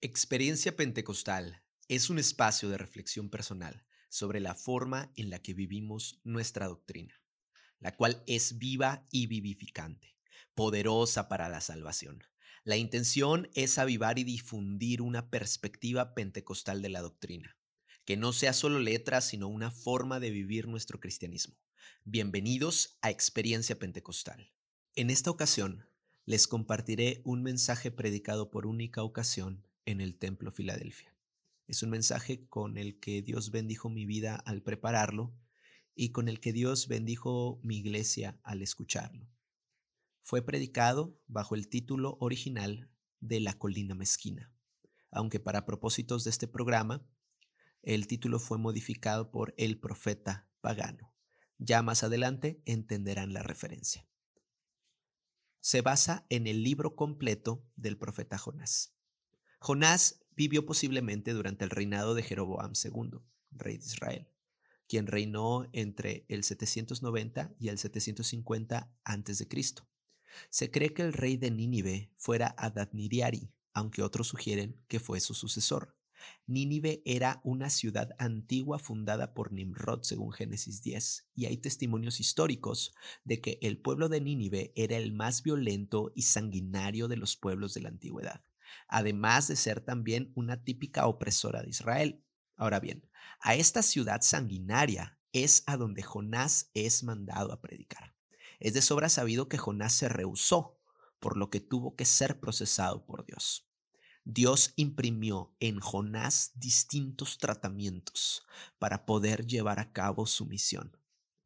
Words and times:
Experiencia 0.00 0.76
Pentecostal 0.76 1.64
es 1.88 2.08
un 2.08 2.20
espacio 2.20 2.68
de 2.68 2.78
reflexión 2.78 3.30
personal 3.30 3.84
sobre 4.08 4.38
la 4.38 4.54
forma 4.54 5.12
en 5.16 5.28
la 5.28 5.42
que 5.42 5.54
vivimos 5.54 6.20
nuestra 6.22 6.68
doctrina, 6.68 7.20
la 7.80 7.96
cual 7.96 8.22
es 8.28 8.58
viva 8.58 9.08
y 9.10 9.26
vivificante, 9.26 10.16
poderosa 10.54 11.28
para 11.28 11.48
la 11.48 11.60
salvación. 11.60 12.22
La 12.62 12.76
intención 12.76 13.50
es 13.54 13.76
avivar 13.76 14.20
y 14.20 14.22
difundir 14.22 15.02
una 15.02 15.30
perspectiva 15.30 16.14
pentecostal 16.14 16.80
de 16.80 16.90
la 16.90 17.00
doctrina, 17.00 17.56
que 18.04 18.16
no 18.16 18.32
sea 18.32 18.52
solo 18.52 18.78
letras, 18.78 19.26
sino 19.26 19.48
una 19.48 19.72
forma 19.72 20.20
de 20.20 20.30
vivir 20.30 20.68
nuestro 20.68 21.00
cristianismo. 21.00 21.58
Bienvenidos 22.04 22.98
a 23.02 23.10
Experiencia 23.10 23.76
Pentecostal. 23.80 24.52
En 24.94 25.10
esta 25.10 25.32
ocasión, 25.32 25.88
les 26.24 26.46
compartiré 26.46 27.20
un 27.24 27.42
mensaje 27.42 27.90
predicado 27.90 28.52
por 28.52 28.64
única 28.64 29.02
ocasión 29.02 29.64
en 29.88 30.02
el 30.02 30.18
Templo 30.18 30.52
Filadelfia. 30.52 31.16
Es 31.66 31.82
un 31.82 31.88
mensaje 31.88 32.46
con 32.48 32.76
el 32.76 33.00
que 33.00 33.22
Dios 33.22 33.50
bendijo 33.50 33.88
mi 33.88 34.04
vida 34.04 34.36
al 34.36 34.62
prepararlo 34.62 35.34
y 35.94 36.12
con 36.12 36.28
el 36.28 36.40
que 36.40 36.52
Dios 36.52 36.88
bendijo 36.88 37.58
mi 37.62 37.78
iglesia 37.78 38.38
al 38.42 38.60
escucharlo. 38.60 39.30
Fue 40.22 40.42
predicado 40.42 41.18
bajo 41.26 41.54
el 41.54 41.68
título 41.70 42.18
original 42.20 42.90
de 43.20 43.40
La 43.40 43.54
colina 43.54 43.94
mezquina, 43.94 44.52
aunque 45.10 45.40
para 45.40 45.64
propósitos 45.64 46.22
de 46.24 46.30
este 46.30 46.48
programa, 46.48 47.08
el 47.82 48.06
título 48.06 48.38
fue 48.40 48.58
modificado 48.58 49.30
por 49.30 49.54
El 49.56 49.80
profeta 49.80 50.50
pagano. 50.60 51.14
Ya 51.56 51.80
más 51.80 52.04
adelante 52.04 52.60
entenderán 52.66 53.32
la 53.32 53.42
referencia. 53.42 54.06
Se 55.60 55.80
basa 55.80 56.26
en 56.28 56.46
el 56.46 56.62
libro 56.62 56.94
completo 56.94 57.64
del 57.74 57.96
profeta 57.96 58.36
Jonás. 58.36 58.97
Jonás 59.60 60.20
vivió 60.36 60.64
posiblemente 60.64 61.32
durante 61.32 61.64
el 61.64 61.70
reinado 61.70 62.14
de 62.14 62.22
Jeroboam 62.22 62.74
II, 62.82 63.18
rey 63.50 63.76
de 63.76 63.84
Israel, 63.84 64.28
quien 64.86 65.08
reinó 65.08 65.68
entre 65.72 66.24
el 66.28 66.44
790 66.44 67.54
y 67.58 67.68
el 67.68 67.78
750 67.78 68.94
a.C. 69.02 69.48
Se 70.48 70.70
cree 70.70 70.94
que 70.94 71.02
el 71.02 71.12
rey 71.12 71.36
de 71.36 71.50
Nínive 71.50 72.12
fuera 72.16 72.54
Adad-Niriari, 72.56 73.50
aunque 73.74 74.02
otros 74.02 74.28
sugieren 74.28 74.80
que 74.86 75.00
fue 75.00 75.18
su 75.18 75.34
sucesor. 75.34 75.96
Nínive 76.46 77.02
era 77.04 77.40
una 77.42 77.68
ciudad 77.68 78.10
antigua 78.18 78.78
fundada 78.78 79.34
por 79.34 79.52
Nimrod 79.52 80.02
según 80.02 80.32
Génesis 80.32 80.82
10, 80.82 81.30
y 81.34 81.46
hay 81.46 81.56
testimonios 81.56 82.20
históricos 82.20 82.94
de 83.24 83.40
que 83.40 83.58
el 83.60 83.78
pueblo 83.78 84.08
de 84.08 84.20
Nínive 84.20 84.72
era 84.76 84.96
el 84.96 85.12
más 85.12 85.42
violento 85.42 86.12
y 86.14 86.22
sanguinario 86.22 87.08
de 87.08 87.16
los 87.16 87.36
pueblos 87.36 87.74
de 87.74 87.80
la 87.80 87.88
antigüedad 87.88 88.44
además 88.88 89.48
de 89.48 89.56
ser 89.56 89.80
también 89.80 90.32
una 90.34 90.62
típica 90.62 91.06
opresora 91.06 91.62
de 91.62 91.70
Israel. 91.70 92.24
Ahora 92.56 92.80
bien, 92.80 93.08
a 93.40 93.54
esta 93.54 93.82
ciudad 93.82 94.20
sanguinaria 94.22 95.18
es 95.32 95.62
a 95.66 95.76
donde 95.76 96.02
Jonás 96.02 96.70
es 96.74 97.02
mandado 97.02 97.52
a 97.52 97.60
predicar. 97.60 98.14
Es 98.60 98.74
de 98.74 98.82
sobra 98.82 99.08
sabido 99.08 99.48
que 99.48 99.58
Jonás 99.58 99.92
se 99.92 100.08
rehusó, 100.08 100.80
por 101.20 101.36
lo 101.36 101.50
que 101.50 101.60
tuvo 101.60 101.96
que 101.96 102.04
ser 102.04 102.40
procesado 102.40 103.04
por 103.04 103.24
Dios. 103.24 103.68
Dios 104.24 104.72
imprimió 104.76 105.54
en 105.58 105.80
Jonás 105.80 106.52
distintos 106.54 107.38
tratamientos 107.38 108.46
para 108.78 109.06
poder 109.06 109.46
llevar 109.46 109.80
a 109.80 109.92
cabo 109.92 110.26
su 110.26 110.44
misión. 110.46 110.96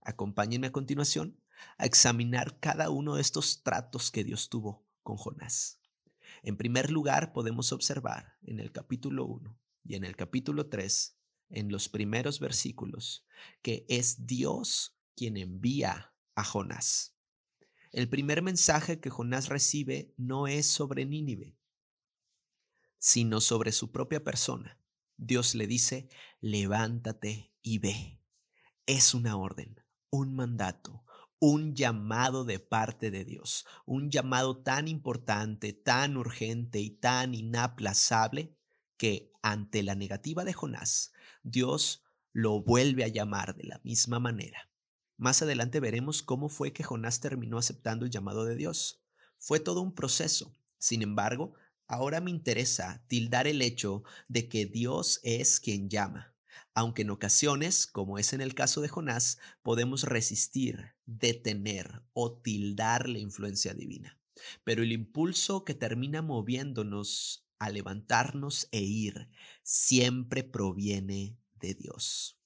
Acompáñenme 0.01 0.67
a 0.67 0.73
continuación 0.73 1.41
a 1.79 1.87
examinar 1.87 2.59
cada 2.59 2.91
uno 2.91 3.15
de 3.15 3.21
estos 3.21 3.63
tratos 3.63 4.11
que 4.11 4.25
Dios 4.25 4.49
tuvo 4.49 4.85
con 5.03 5.17
Jonás. 5.17 5.82
En 6.43 6.57
primer 6.57 6.91
lugar, 6.91 7.33
podemos 7.33 7.73
observar 7.73 8.37
en 8.43 8.59
el 8.59 8.73
capítulo 8.73 9.25
1 9.27 9.59
y 9.85 9.95
en 9.95 10.05
el 10.05 10.17
capítulo 10.17 10.69
3, 10.69 11.17
en 11.51 11.71
los 11.71 11.89
primeros 11.89 12.41
versículos, 12.41 13.25
que 13.63 13.87
es 13.89 14.27
Dios 14.27 14.99
quien 15.15 15.37
envía 15.37 16.13
a 16.35 16.45
Jonás. 16.45 17.17
El 17.93 18.09
primer 18.09 18.43
mensaje 18.43 19.01
que 19.01 19.11
Jonás 19.11 19.49
recibe 19.49 20.15
no 20.17 20.49
es 20.49 20.67
sobre 20.67 21.05
Nínive, 21.05 21.57
sino 22.99 23.41
sobre 23.41 23.71
su 23.71 23.93
propia 23.93 24.25
persona. 24.25 24.81
Dios 25.17 25.55
le 25.55 25.67
dice, 25.67 26.09
levántate 26.41 27.53
y 27.63 27.79
ve. 27.79 28.21
Es 28.87 29.15
una 29.15 29.37
orden, 29.37 29.81
un 30.11 30.35
mandato, 30.35 31.05
un 31.45 31.75
llamado 31.75 32.45
de 32.45 32.61
parte 32.61 33.11
de 33.11 33.25
Dios, 33.25 33.67
un 33.85 34.13
llamado 34.13 34.59
tan 34.59 34.87
importante, 34.87 35.73
tan 35.73 36.17
urgente 36.17 36.79
y 36.79 36.91
tan 36.91 37.35
inaplazable 37.35 38.55
que 38.97 39.33
ante 39.43 39.83
la 39.83 39.97
negativa 39.97 40.45
de 40.45 40.53
Jonás, 40.53 41.11
Dios 41.43 42.05
lo 42.33 42.63
vuelve 42.63 43.03
a 43.03 43.09
llamar 43.09 43.57
de 43.57 43.65
la 43.65 43.81
misma 43.83 44.21
manera. 44.21 44.71
Más 45.17 45.43
adelante 45.43 45.81
veremos 45.81 46.23
cómo 46.23 46.49
fue 46.49 46.73
que 46.73 46.85
Jonás 46.85 47.19
terminó 47.19 47.59
aceptando 47.59 48.05
el 48.05 48.13
llamado 48.13 48.45
de 48.45 48.55
Dios. 48.55 49.03
Fue 49.37 49.59
todo 49.59 49.81
un 49.81 49.97
proceso. 49.97 50.55
Sin 50.79 51.03
embargo, 51.03 51.55
ahora 51.89 52.21
me 52.21 52.31
interesa 52.31 53.03
tildar 53.09 53.49
el 53.49 53.63
hecho 53.63 54.05
de 54.29 54.49
que 54.49 54.65
Dios 54.65 55.19
es 55.25 55.59
quien 55.59 55.91
llama 55.91 56.32
aunque 56.75 57.03
en 57.03 57.11
ocasiones, 57.11 57.87
como 57.87 58.19
es 58.19 58.33
en 58.33 58.41
el 58.41 58.55
caso 58.55 58.81
de 58.81 58.89
Jonás, 58.89 59.39
podemos 59.63 60.05
resistir, 60.05 60.95
detener 61.07 62.03
o 62.13 62.33
tildar 62.33 63.09
la 63.09 63.19
influencia 63.19 63.75
divina. 63.75 64.19
Pero 64.65 64.83
el 64.83 64.93
impulso 64.93 65.65
que 65.65 65.75
termina 65.75 66.23
moviéndonos 66.23 67.47
a 67.59 67.71
levantarnos 67.71 68.69
e 68.73 68.81
ir 68.81 69.29
siempre 69.63 70.43
proviene 70.43 71.39
de 71.61 71.75
Dios. 71.75 72.39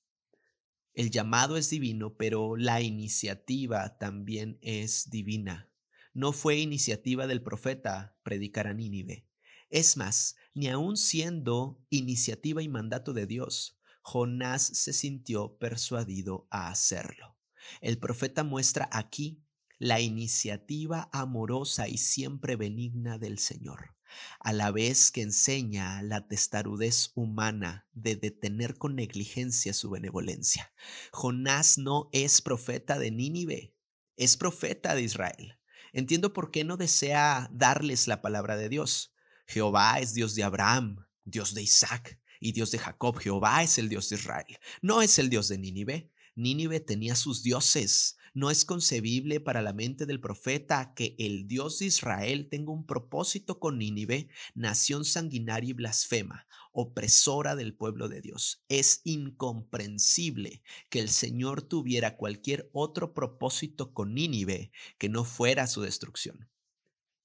El 0.92 1.10
llamado 1.10 1.56
es 1.56 1.70
divino, 1.70 2.16
pero 2.16 2.56
la 2.56 2.80
iniciativa 2.80 3.98
también 3.98 4.58
es 4.62 5.10
divina. 5.10 5.70
No 6.14 6.32
fue 6.32 6.56
iniciativa 6.56 7.26
del 7.26 7.42
profeta 7.42 8.16
predicar 8.22 8.66
a 8.66 8.74
Nínive. 8.74 9.26
Es 9.68 9.96
más, 9.96 10.36
ni 10.54 10.68
aun 10.68 10.96
siendo 10.96 11.84
iniciativa 11.90 12.62
y 12.62 12.68
mandato 12.68 13.12
de 13.12 13.26
Dios, 13.26 13.75
Jonás 14.08 14.62
se 14.62 14.92
sintió 14.92 15.58
persuadido 15.58 16.46
a 16.48 16.68
hacerlo. 16.68 17.36
El 17.80 17.98
profeta 17.98 18.44
muestra 18.44 18.88
aquí 18.92 19.42
la 19.78 20.00
iniciativa 20.00 21.10
amorosa 21.12 21.88
y 21.88 21.98
siempre 21.98 22.54
benigna 22.54 23.18
del 23.18 23.40
Señor, 23.40 23.96
a 24.38 24.52
la 24.52 24.70
vez 24.70 25.10
que 25.10 25.22
enseña 25.22 26.02
la 26.02 26.28
testarudez 26.28 27.10
humana 27.16 27.88
de 27.94 28.14
detener 28.14 28.78
con 28.78 28.94
negligencia 28.94 29.74
su 29.74 29.90
benevolencia. 29.90 30.72
Jonás 31.10 31.76
no 31.76 32.08
es 32.12 32.40
profeta 32.40 33.00
de 33.00 33.10
Nínive, 33.10 33.74
es 34.16 34.36
profeta 34.36 34.94
de 34.94 35.02
Israel. 35.02 35.58
Entiendo 35.92 36.32
por 36.32 36.52
qué 36.52 36.62
no 36.62 36.76
desea 36.76 37.50
darles 37.52 38.06
la 38.06 38.22
palabra 38.22 38.56
de 38.56 38.68
Dios. 38.68 39.12
Jehová 39.48 39.98
es 39.98 40.14
Dios 40.14 40.36
de 40.36 40.44
Abraham, 40.44 41.04
Dios 41.24 41.54
de 41.54 41.62
Isaac, 41.64 42.20
y 42.40 42.52
Dios 42.52 42.70
de 42.70 42.78
Jacob, 42.78 43.18
Jehová 43.18 43.62
es 43.62 43.78
el 43.78 43.88
Dios 43.88 44.08
de 44.08 44.16
Israel, 44.16 44.58
no 44.82 45.02
es 45.02 45.18
el 45.18 45.30
Dios 45.30 45.48
de 45.48 45.58
Nínive. 45.58 46.10
Nínive 46.36 46.80
tenía 46.80 47.16
sus 47.16 47.42
dioses. 47.42 48.18
No 48.34 48.50
es 48.50 48.66
concebible 48.66 49.40
para 49.40 49.62
la 49.62 49.72
mente 49.72 50.04
del 50.04 50.20
profeta 50.20 50.92
que 50.94 51.16
el 51.18 51.48
Dios 51.48 51.78
de 51.78 51.86
Israel 51.86 52.48
tenga 52.50 52.72
un 52.72 52.84
propósito 52.84 53.58
con 53.58 53.78
Nínive, 53.78 54.28
nación 54.54 55.06
sanguinaria 55.06 55.70
y 55.70 55.72
blasfema, 55.72 56.46
opresora 56.72 57.56
del 57.56 57.74
pueblo 57.74 58.10
de 58.10 58.20
Dios. 58.20 58.62
Es 58.68 59.00
incomprensible 59.04 60.62
que 60.90 61.00
el 61.00 61.08
Señor 61.08 61.62
tuviera 61.62 62.18
cualquier 62.18 62.68
otro 62.74 63.14
propósito 63.14 63.94
con 63.94 64.12
Nínive 64.12 64.70
que 64.98 65.08
no 65.08 65.24
fuera 65.24 65.66
su 65.66 65.80
destrucción. 65.80 66.50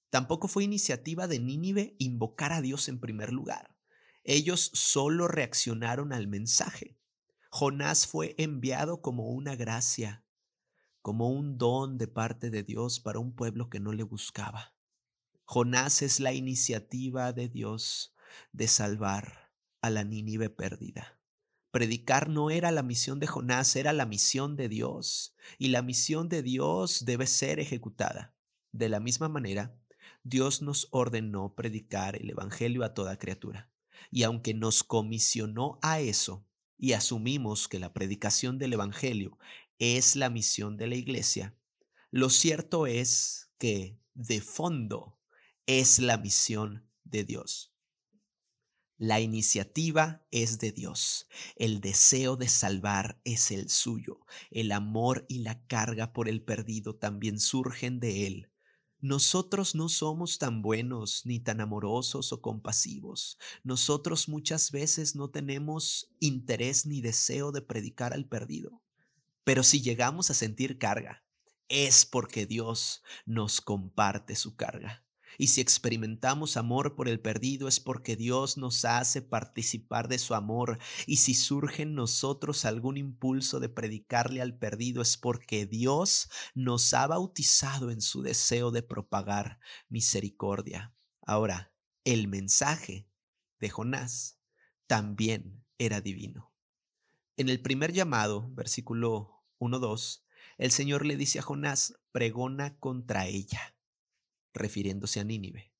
Tampoco 0.09 0.47
fue 0.47 0.63
iniciativa 0.63 1.27
de 1.27 1.39
Nínive 1.39 1.95
invocar 1.99 2.53
a 2.53 2.61
Dios 2.61 2.87
en 2.87 3.01
primer 3.01 3.33
lugar. 3.33 3.70
Ellos 4.23 4.71
solo 4.73 5.27
reaccionaron 5.27 6.13
al 6.13 6.27
mensaje. 6.27 6.97
Jonás 7.49 8.07
fue 8.07 8.35
enviado 8.37 9.01
como 9.01 9.29
una 9.29 9.55
gracia, 9.55 10.23
como 11.01 11.29
un 11.29 11.57
don 11.57 11.97
de 11.97 12.07
parte 12.07 12.49
de 12.49 12.63
Dios 12.63 12.99
para 12.99 13.19
un 13.19 13.33
pueblo 13.35 13.69
que 13.69 13.79
no 13.79 13.91
le 13.93 14.03
buscaba. 14.03 14.73
Jonás 15.45 16.01
es 16.01 16.19
la 16.19 16.33
iniciativa 16.33 17.33
de 17.33 17.49
Dios 17.49 18.15
de 18.53 18.67
salvar 18.67 19.51
a 19.81 19.89
la 19.89 20.03
Nínive 20.03 20.49
perdida. 20.49 21.19
Predicar 21.71 22.29
no 22.29 22.49
era 22.49 22.71
la 22.71 22.83
misión 22.83 23.19
de 23.19 23.27
Jonás, 23.27 23.75
era 23.75 23.93
la 23.93 24.05
misión 24.05 24.55
de 24.55 24.69
Dios. 24.69 25.35
Y 25.57 25.69
la 25.69 25.81
misión 25.81 26.29
de 26.29 26.43
Dios 26.43 27.05
debe 27.05 27.27
ser 27.27 27.59
ejecutada. 27.59 28.35
De 28.71 28.89
la 28.89 28.99
misma 28.99 29.29
manera, 29.29 29.75
Dios 30.23 30.61
nos 30.61 30.87
ordenó 30.91 31.55
predicar 31.55 32.17
el 32.17 32.29
Evangelio 32.29 32.83
a 32.83 32.93
toda 32.93 33.17
criatura. 33.17 33.70
Y 34.09 34.23
aunque 34.23 34.53
nos 34.53 34.83
comisionó 34.83 35.79
a 35.81 35.99
eso 35.99 36.45
y 36.77 36.93
asumimos 36.93 37.67
que 37.67 37.79
la 37.79 37.93
predicación 37.93 38.57
del 38.57 38.73
Evangelio 38.73 39.37
es 39.77 40.15
la 40.15 40.29
misión 40.29 40.77
de 40.77 40.87
la 40.87 40.95
iglesia, 40.95 41.55
lo 42.09 42.29
cierto 42.29 42.87
es 42.87 43.49
que 43.57 43.97
de 44.13 44.41
fondo 44.41 45.17
es 45.65 45.99
la 45.99 46.17
misión 46.17 46.89
de 47.03 47.23
Dios. 47.23 47.71
La 48.97 49.19
iniciativa 49.19 50.23
es 50.29 50.59
de 50.59 50.71
Dios, 50.71 51.27
el 51.55 51.81
deseo 51.81 52.35
de 52.35 52.47
salvar 52.47 53.19
es 53.23 53.49
el 53.49 53.69
suyo, 53.69 54.19
el 54.51 54.71
amor 54.71 55.25
y 55.27 55.39
la 55.39 55.65
carga 55.65 56.13
por 56.13 56.29
el 56.29 56.43
perdido 56.43 56.95
también 56.95 57.39
surgen 57.39 57.99
de 57.99 58.27
Él. 58.27 58.50
Nosotros 59.01 59.73
no 59.73 59.89
somos 59.89 60.37
tan 60.37 60.61
buenos 60.61 61.25
ni 61.25 61.39
tan 61.39 61.59
amorosos 61.59 62.31
o 62.31 62.39
compasivos. 62.39 63.39
Nosotros 63.63 64.29
muchas 64.29 64.69
veces 64.69 65.15
no 65.15 65.31
tenemos 65.31 66.13
interés 66.19 66.85
ni 66.85 67.01
deseo 67.01 67.51
de 67.51 67.63
predicar 67.63 68.13
al 68.13 68.27
perdido. 68.27 68.83
Pero 69.43 69.63
si 69.63 69.81
llegamos 69.81 70.29
a 70.29 70.35
sentir 70.35 70.77
carga, 70.77 71.25
es 71.67 72.05
porque 72.05 72.45
Dios 72.45 73.01
nos 73.25 73.59
comparte 73.59 74.35
su 74.35 74.55
carga. 74.55 75.03
Y 75.37 75.47
si 75.47 75.61
experimentamos 75.61 76.57
amor 76.57 76.95
por 76.95 77.07
el 77.07 77.19
perdido 77.19 77.67
es 77.67 77.79
porque 77.79 78.15
Dios 78.15 78.57
nos 78.57 78.85
hace 78.85 79.21
participar 79.21 80.07
de 80.07 80.19
su 80.19 80.35
amor. 80.35 80.79
Y 81.07 81.17
si 81.17 81.33
surge 81.33 81.83
en 81.83 81.95
nosotros 81.95 82.65
algún 82.65 82.97
impulso 82.97 83.59
de 83.59 83.69
predicarle 83.69 84.41
al 84.41 84.57
perdido 84.57 85.01
es 85.01 85.17
porque 85.17 85.65
Dios 85.65 86.29
nos 86.53 86.93
ha 86.93 87.07
bautizado 87.07 87.91
en 87.91 88.01
su 88.01 88.21
deseo 88.21 88.71
de 88.71 88.83
propagar 88.83 89.59
misericordia. 89.89 90.93
Ahora, 91.21 91.73
el 92.03 92.27
mensaje 92.27 93.07
de 93.59 93.69
Jonás 93.69 94.39
también 94.87 95.63
era 95.77 96.01
divino. 96.01 96.51
En 97.37 97.49
el 97.49 97.61
primer 97.61 97.93
llamado, 97.93 98.49
versículo 98.53 99.43
1-2, 99.59 100.23
el 100.57 100.71
Señor 100.71 101.05
le 101.05 101.15
dice 101.15 101.39
a 101.39 101.41
Jonás, 101.41 101.93
pregona 102.11 102.77
contra 102.77 103.25
ella 103.25 103.75
refiriéndose 104.53 105.19
a 105.19 105.23
Nínive, 105.23 105.71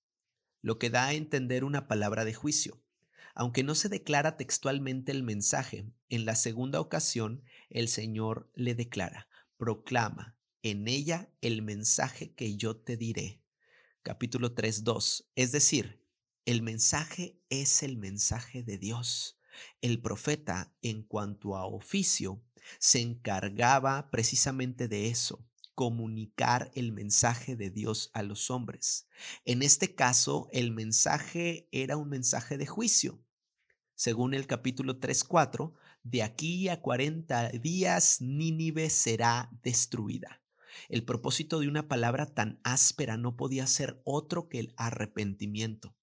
lo 0.61 0.77
que 0.79 0.89
da 0.89 1.07
a 1.07 1.13
entender 1.13 1.63
una 1.63 1.87
palabra 1.87 2.25
de 2.25 2.33
juicio. 2.33 2.81
Aunque 3.33 3.63
no 3.63 3.75
se 3.75 3.89
declara 3.89 4.35
textualmente 4.35 5.11
el 5.11 5.23
mensaje, 5.23 5.85
en 6.09 6.25
la 6.25 6.35
segunda 6.35 6.81
ocasión 6.81 7.43
el 7.69 7.87
Señor 7.87 8.51
le 8.55 8.75
declara, 8.75 9.29
proclama 9.57 10.37
en 10.63 10.87
ella 10.87 11.29
el 11.41 11.61
mensaje 11.61 12.33
que 12.33 12.57
yo 12.57 12.75
te 12.75 12.97
diré. 12.97 13.41
Capítulo 14.03 14.53
3.2. 14.53 15.25
Es 15.35 15.51
decir, 15.51 16.03
el 16.45 16.61
mensaje 16.61 17.39
es 17.49 17.83
el 17.83 17.97
mensaje 17.97 18.63
de 18.63 18.77
Dios. 18.77 19.39
El 19.81 20.01
profeta, 20.01 20.73
en 20.81 21.03
cuanto 21.03 21.55
a 21.55 21.65
oficio, 21.65 22.43
se 22.79 22.99
encargaba 22.99 24.09
precisamente 24.11 24.87
de 24.87 25.09
eso, 25.09 25.47
comunicar 25.75 26.71
el 26.75 26.91
mensaje 26.91 27.55
de 27.55 27.69
Dios 27.69 28.11
a 28.13 28.23
los 28.23 28.51
hombres. 28.51 29.07
En 29.45 29.63
este 29.63 29.95
caso, 29.95 30.49
el 30.51 30.71
mensaje 30.71 31.67
era 31.71 31.97
un 31.97 32.09
mensaje 32.09 32.57
de 32.57 32.65
juicio. 32.65 33.23
Según 33.95 34.33
el 34.33 34.47
capítulo 34.47 34.99
3.4, 34.99 35.73
de 36.03 36.23
aquí 36.23 36.69
a 36.69 36.81
40 36.81 37.49
días 37.49 38.21
Nínive 38.21 38.89
será 38.89 39.49
destruida. 39.63 40.41
El 40.89 41.03
propósito 41.03 41.59
de 41.59 41.67
una 41.67 41.87
palabra 41.87 42.25
tan 42.25 42.59
áspera 42.63 43.17
no 43.17 43.35
podía 43.35 43.67
ser 43.67 44.01
otro 44.03 44.49
que 44.49 44.59
el 44.59 44.73
arrepentimiento. 44.77 45.95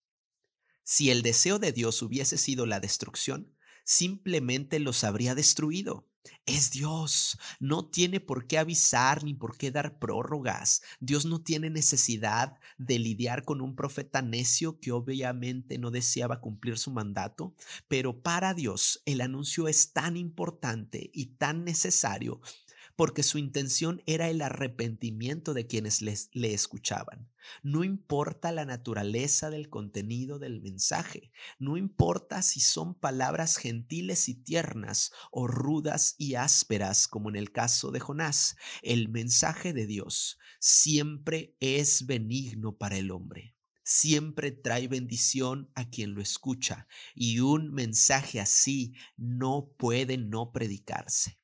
Si 0.85 1.11
el 1.11 1.23
deseo 1.23 1.59
de 1.59 1.73
Dios 1.73 2.00
hubiese 2.03 2.38
sido 2.38 2.65
la 2.65 2.81
destrucción, 2.81 3.55
simplemente 3.85 4.79
los 4.79 5.05
habría 5.05 5.35
destruido. 5.35 6.07
Es 6.47 6.70
Dios, 6.70 7.38
no 7.61 7.88
tiene 7.91 8.20
por 8.20 8.47
qué 8.47 8.59
avisar 8.59 9.23
ni 9.23 9.35
por 9.35 9.56
qué 9.56 9.70
dar 9.70 9.99
prórrogas. 9.99 10.82
Dios 10.99 11.26
no 11.26 11.43
tiene 11.43 11.70
necesidad 11.70 12.59
de 12.79 12.99
lidiar 12.99 13.44
con 13.44 13.61
un 13.61 13.76
profeta 13.76 14.23
necio 14.23 14.81
que 14.81 14.93
obviamente 14.93 15.79
no 15.79 15.91
deseaba 15.91 16.41
cumplir 16.41 16.79
su 16.79 16.91
mandato, 16.91 17.55
pero 17.87 18.23
para 18.23 18.55
Dios 18.55 19.03
el 19.05 19.20
anuncio 19.20 19.69
es 19.69 19.93
tan 19.93 20.17
importante 20.17 21.11
y 21.12 21.26
tan 21.37 21.65
necesario 21.65 22.41
porque 22.99 23.23
su 23.23 23.39
intención 23.39 24.03
era 24.06 24.29
el 24.29 24.43
arrepentimiento 24.43 25.55
de 25.55 25.69
quienes 25.69 26.03
les, 26.03 26.31
le 26.33 26.53
escuchaban. 26.53 27.31
No 27.62 27.85
importa 27.85 28.50
la 28.50 28.65
naturaleza 28.65 29.50
del 29.50 29.71
contenido 29.71 30.41
del 30.41 30.61
mensaje, 30.61 31.31
no 31.61 31.77
importa 31.77 32.43
si 32.43 32.59
son 32.59 32.97
palabras 32.97 33.56
gentiles 33.56 34.29
y 34.29 34.35
tiernas 34.35 35.12
o 35.31 35.47
rudas 35.47 36.17
y 36.19 36.35
ásperas, 36.35 37.06
como 37.06 37.29
en 37.29 37.37
el 37.37 37.53
caso 37.53 37.93
de 37.93 38.00
Jonás, 38.00 38.56
el 38.83 39.09
mensaje 39.09 39.73
de 39.73 39.87
Dios 39.87 40.37
siempre 40.59 41.55
es 41.61 42.05
benigno 42.05 42.79
para 42.79 42.97
el 42.97 43.12
hombre 43.12 43.55
siempre 43.85 44.51
trae 44.51 44.87
bendición 44.87 45.71
a 45.75 45.89
quien 45.89 46.12
lo 46.15 46.21
escucha 46.21 46.87
y 47.15 47.39
un 47.39 47.73
mensaje 47.73 48.39
así 48.39 48.93
no 49.17 49.73
puede 49.79 50.19
no 50.19 50.53
predicarse. 50.53 51.39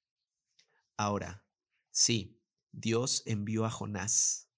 Ahora, 0.99 1.44
Sí, 1.97 2.41
Dios 2.73 3.23
envió 3.25 3.65
a 3.65 3.71
Jonás, 3.71 4.51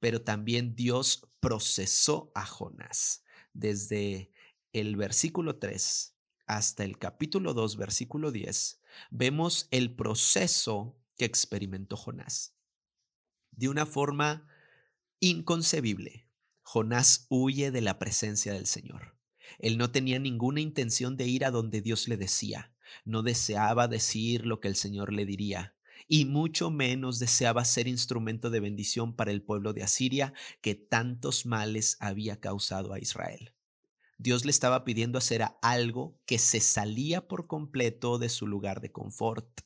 pero 0.00 0.22
también 0.22 0.74
Dios 0.74 1.28
procesó 1.38 2.32
a 2.34 2.46
Jonás. 2.46 3.24
Desde 3.52 4.32
el 4.72 4.96
versículo 4.96 5.58
3 5.58 6.16
hasta 6.46 6.84
el 6.84 6.96
capítulo 6.96 7.52
2, 7.52 7.76
versículo 7.76 8.32
10, 8.32 8.80
vemos 9.10 9.68
el 9.70 9.94
proceso 9.96 10.98
que 11.18 11.26
experimentó 11.26 11.94
Jonás. 11.98 12.56
De 13.50 13.68
una 13.68 13.84
forma 13.84 14.48
inconcebible, 15.20 16.30
Jonás 16.62 17.26
huye 17.28 17.70
de 17.70 17.82
la 17.82 17.98
presencia 17.98 18.54
del 18.54 18.66
Señor. 18.66 19.14
Él 19.58 19.76
no 19.76 19.92
tenía 19.92 20.18
ninguna 20.18 20.62
intención 20.62 21.18
de 21.18 21.26
ir 21.26 21.44
a 21.44 21.50
donde 21.50 21.82
Dios 21.82 22.08
le 22.08 22.16
decía, 22.16 22.74
no 23.04 23.22
deseaba 23.22 23.88
decir 23.88 24.46
lo 24.46 24.60
que 24.60 24.68
el 24.68 24.76
Señor 24.76 25.12
le 25.12 25.26
diría, 25.26 25.77
y 26.06 26.24
mucho 26.24 26.70
menos 26.70 27.18
deseaba 27.18 27.64
ser 27.64 27.88
instrumento 27.88 28.50
de 28.50 28.60
bendición 28.60 29.14
para 29.14 29.30
el 29.30 29.42
pueblo 29.42 29.72
de 29.72 29.82
Asiria 29.82 30.32
que 30.60 30.74
tantos 30.74 31.46
males 31.46 31.96
había 32.00 32.40
causado 32.40 32.92
a 32.92 32.98
Israel. 32.98 33.52
Dios 34.18 34.44
le 34.44 34.50
estaba 34.50 34.84
pidiendo 34.84 35.16
hacer 35.18 35.44
algo 35.62 36.18
que 36.26 36.38
se 36.38 36.60
salía 36.60 37.28
por 37.28 37.46
completo 37.46 38.18
de 38.18 38.28
su 38.28 38.46
lugar 38.46 38.80
de 38.80 38.90
confort. 38.90 39.60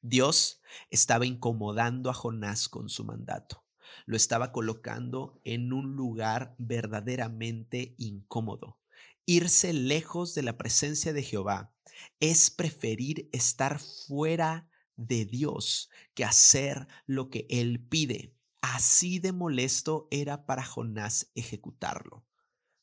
Dios 0.00 0.62
estaba 0.90 1.26
incomodando 1.26 2.08
a 2.08 2.14
Jonás 2.14 2.68
con 2.68 2.88
su 2.88 3.04
mandato. 3.04 3.64
Lo 4.06 4.16
estaba 4.16 4.50
colocando 4.50 5.40
en 5.44 5.74
un 5.74 5.94
lugar 5.94 6.54
verdaderamente 6.58 7.94
incómodo. 7.98 8.78
Irse 9.26 9.72
lejos 9.74 10.34
de 10.34 10.42
la 10.42 10.56
presencia 10.56 11.12
de 11.12 11.22
Jehová 11.22 11.74
es 12.18 12.50
preferir 12.50 13.28
estar 13.32 13.78
fuera 13.78 14.68
de 14.96 15.24
Dios 15.24 15.90
que 16.14 16.24
hacer 16.24 16.86
lo 17.06 17.30
que 17.30 17.46
él 17.48 17.80
pide. 17.80 18.34
Así 18.60 19.18
de 19.18 19.32
molesto 19.32 20.08
era 20.10 20.46
para 20.46 20.64
Jonás 20.64 21.30
ejecutarlo. 21.34 22.24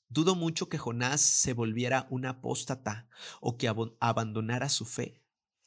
Dudo 0.09 0.35
mucho 0.35 0.69
que 0.69 0.77
Jonás 0.77 1.21
se 1.21 1.53
volviera 1.53 2.07
un 2.09 2.25
apóstata 2.25 3.07
o 3.41 3.57
que 3.57 3.67
abandonara 3.99 4.67
su 4.69 4.85
fe, 4.85 5.21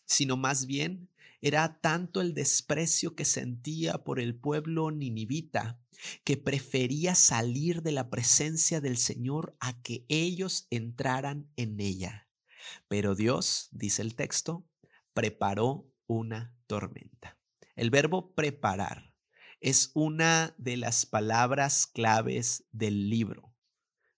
sino 0.05 0.37
más 0.37 0.67
bien 0.67 1.09
era 1.41 1.81
tanto 1.81 2.21
el 2.21 2.35
desprecio 2.35 3.15
que 3.15 3.25
sentía 3.25 4.05
por 4.05 4.21
el 4.21 4.35
pueblo 4.35 4.91
ninivita 4.91 5.81
que 6.25 6.37
prefería 6.37 7.15
salir 7.15 7.83
de 7.83 7.93
la 7.93 8.11
presencia 8.11 8.81
del 8.81 8.97
Señor 8.97 9.57
a 9.61 9.81
que 9.83 10.05
ellos 10.09 10.67
entraran 10.71 11.51
en 11.57 11.81
ella. 11.81 12.29
Pero 12.89 13.15
Dios, 13.15 13.69
dice 13.73 14.03
el 14.03 14.15
texto, 14.15 14.65
preparó 15.15 15.92
una 16.07 16.57
tormenta. 16.67 17.39
El 17.77 17.91
verbo 17.91 18.35
preparar 18.35 19.15
es 19.61 19.93
una 19.95 20.55
de 20.59 20.77
las 20.77 21.07
palabras 21.07 21.87
claves 21.87 22.65
del 22.73 23.09
libro. 23.09 23.55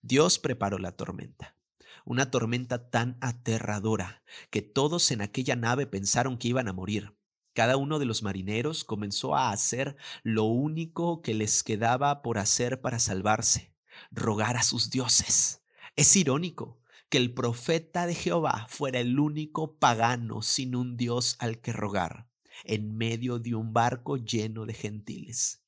Dios 0.01 0.39
preparó 0.39 0.79
la 0.79 0.93
tormenta, 0.93 1.57
una 2.05 2.31
tormenta 2.31 2.91
tan 2.91 3.19
aterradora 3.21 4.23
que 4.51 4.63
todos 4.63 5.11
en 5.11 5.21
aquella 5.21 5.57
nave 5.57 5.87
pensaron 5.87 6.39
que 6.39 6.49
iban 6.49 6.69
a 6.69 6.73
morir. 6.73 7.17
Cada 7.53 7.77
uno 7.77 7.99
de 7.99 8.07
los 8.07 8.23
marineros 8.23 8.85
comenzó 8.85 9.37
a 9.37 9.51
hacer 9.51 9.97
lo 10.23 10.45
único 10.45 11.23
que 11.23 11.35
les 11.35 11.63
quedaba 11.63 12.23
por 12.23 12.39
hacer 12.39 12.81
para 12.81 12.99
salvarse, 12.99 13.73
rogar 14.11 14.57
a 14.57 14.63
sus 14.63 14.91
dioses. 14.91 15.63
Es 15.95 16.17
irónico, 16.17 16.81
que 17.15 17.19
el 17.19 17.33
profeta 17.33 18.09
de 18.09 18.15
Jehová 18.17 18.67
fuera 18.69 18.99
el 18.99 19.21
único 19.21 19.79
pagano 19.79 20.43
sin 20.43 20.75
un 20.75 20.97
Dios 20.97 21.37
al 21.39 21.61
que 21.61 21.73
rogar, 21.73 22.29
en 22.65 22.97
medio 22.97 23.39
de 23.39 23.55
un 23.55 23.73
barco 23.73 24.17
lleno 24.17 24.67
de 24.67 24.75
gentiles. 24.75 25.63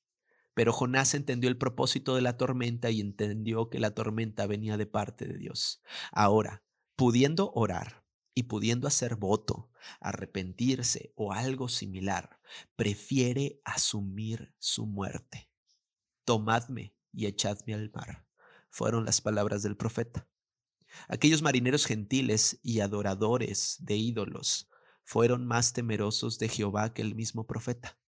Pero 0.55 0.73
Jonás 0.73 1.15
entendió 1.15 1.49
el 1.49 1.57
propósito 1.57 2.17
de 2.17 2.23
la 2.23 2.37
tormenta 2.37 2.91
y 2.91 3.01
entendió 3.01 3.71
que 3.71 3.79
la 3.79 3.93
tormenta 3.93 4.49
venía 4.49 4.77
de 4.77 4.87
parte 4.87 5.25
de 5.29 5.39
Dios. 5.39 5.85
Ahora, 6.11 6.65
pudiendo 6.97 7.53
orar 7.55 8.05
y 8.35 8.43
pudiendo 8.43 8.89
hacer 8.89 9.15
voto, 9.15 9.71
arrepentirse 10.01 11.13
o 11.15 11.33
algo 11.33 11.69
similar, 11.69 12.41
prefiere 12.75 13.61
asumir 13.65 14.53
su 14.59 14.85
muerte. 14.85 15.49
Tomadme 16.25 16.97
y 17.13 17.27
echadme 17.27 17.75
al 17.75 17.93
mar, 17.93 18.27
fueron 18.69 19.05
las 19.05 19.21
palabras 19.21 19.63
del 19.63 19.77
profeta. 19.77 20.27
Aquellos 21.09 21.43
marineros 21.43 21.87
gentiles 21.87 22.59
y 22.63 22.81
adoradores 22.81 23.77
de 23.81 23.97
ídolos 23.97 24.69
fueron 25.05 25.47
más 25.47 25.73
temerosos 25.73 26.39
de 26.39 26.49
Jehová 26.49 26.93
que 26.93 27.03
el 27.03 27.15
mismo 27.15 27.47
profeta, 27.47 27.99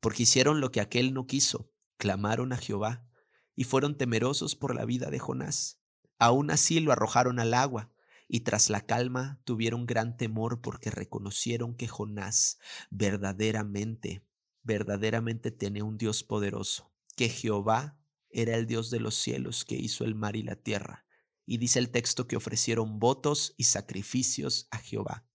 porque 0.00 0.24
hicieron 0.24 0.60
lo 0.60 0.70
que 0.70 0.80
aquel 0.80 1.14
no 1.14 1.26
quiso, 1.26 1.70
clamaron 1.96 2.52
a 2.52 2.56
Jehová 2.56 3.06
y 3.54 3.64
fueron 3.64 3.96
temerosos 3.96 4.56
por 4.56 4.74
la 4.74 4.84
vida 4.84 5.10
de 5.10 5.18
Jonás. 5.18 5.80
Aún 6.18 6.50
así 6.50 6.80
lo 6.80 6.92
arrojaron 6.92 7.38
al 7.38 7.54
agua 7.54 7.92
y 8.28 8.40
tras 8.40 8.70
la 8.70 8.80
calma 8.80 9.40
tuvieron 9.44 9.86
gran 9.86 10.16
temor 10.16 10.60
porque 10.60 10.90
reconocieron 10.90 11.76
que 11.76 11.88
Jonás 11.88 12.58
verdaderamente, 12.90 14.26
verdaderamente 14.62 15.50
tenía 15.50 15.84
un 15.84 15.98
Dios 15.98 16.24
poderoso, 16.24 16.92
que 17.16 17.28
Jehová 17.28 17.98
era 18.30 18.56
el 18.56 18.66
Dios 18.66 18.90
de 18.90 19.00
los 19.00 19.14
cielos 19.14 19.64
que 19.64 19.76
hizo 19.76 20.04
el 20.04 20.14
mar 20.14 20.36
y 20.36 20.42
la 20.42 20.56
tierra. 20.56 21.04
Y 21.46 21.58
dice 21.58 21.78
el 21.78 21.90
texto 21.90 22.26
que 22.26 22.36
ofrecieron 22.36 22.98
votos 22.98 23.54
y 23.56 23.64
sacrificios 23.64 24.68
a 24.70 24.78
Jehová. 24.78 25.26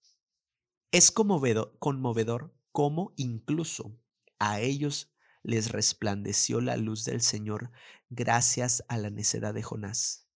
Es 0.92 1.12
conmovedor, 1.12 1.78
conmovedor 1.80 2.56
cómo 2.72 3.14
incluso 3.16 3.96
a 4.40 4.60
ellos 4.60 5.14
les 5.44 5.72
resplandeció 5.72 6.62
la 6.62 6.78
luz 6.78 7.06
del 7.06 7.22
Señor 7.22 7.72
gracias 8.10 8.84
a 8.88 8.98
la 8.98 9.10
necedad 9.10 9.54
de 9.54 9.64
Jonás. 9.64 10.28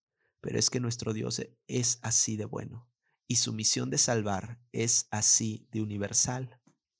Pero 0.42 0.60
es 0.60 0.70
que 0.70 0.80
nuestro 0.80 1.14
Dios 1.14 1.42
es 1.68 2.00
así 2.02 2.38
de 2.38 2.46
bueno 2.46 2.88
y 3.28 3.38
su 3.38 3.54
misión 3.54 3.90
de 3.90 3.98
salvar 3.98 4.60
es 4.72 5.08
así 5.10 5.68
de 5.72 5.82
universal. 5.82 6.60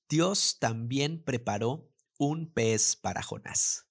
Dios 0.10 0.58
también 0.60 1.24
preparó 1.24 1.92
un 2.18 2.52
pez 2.52 2.96
para 2.96 3.22
Jonás. 3.22 3.88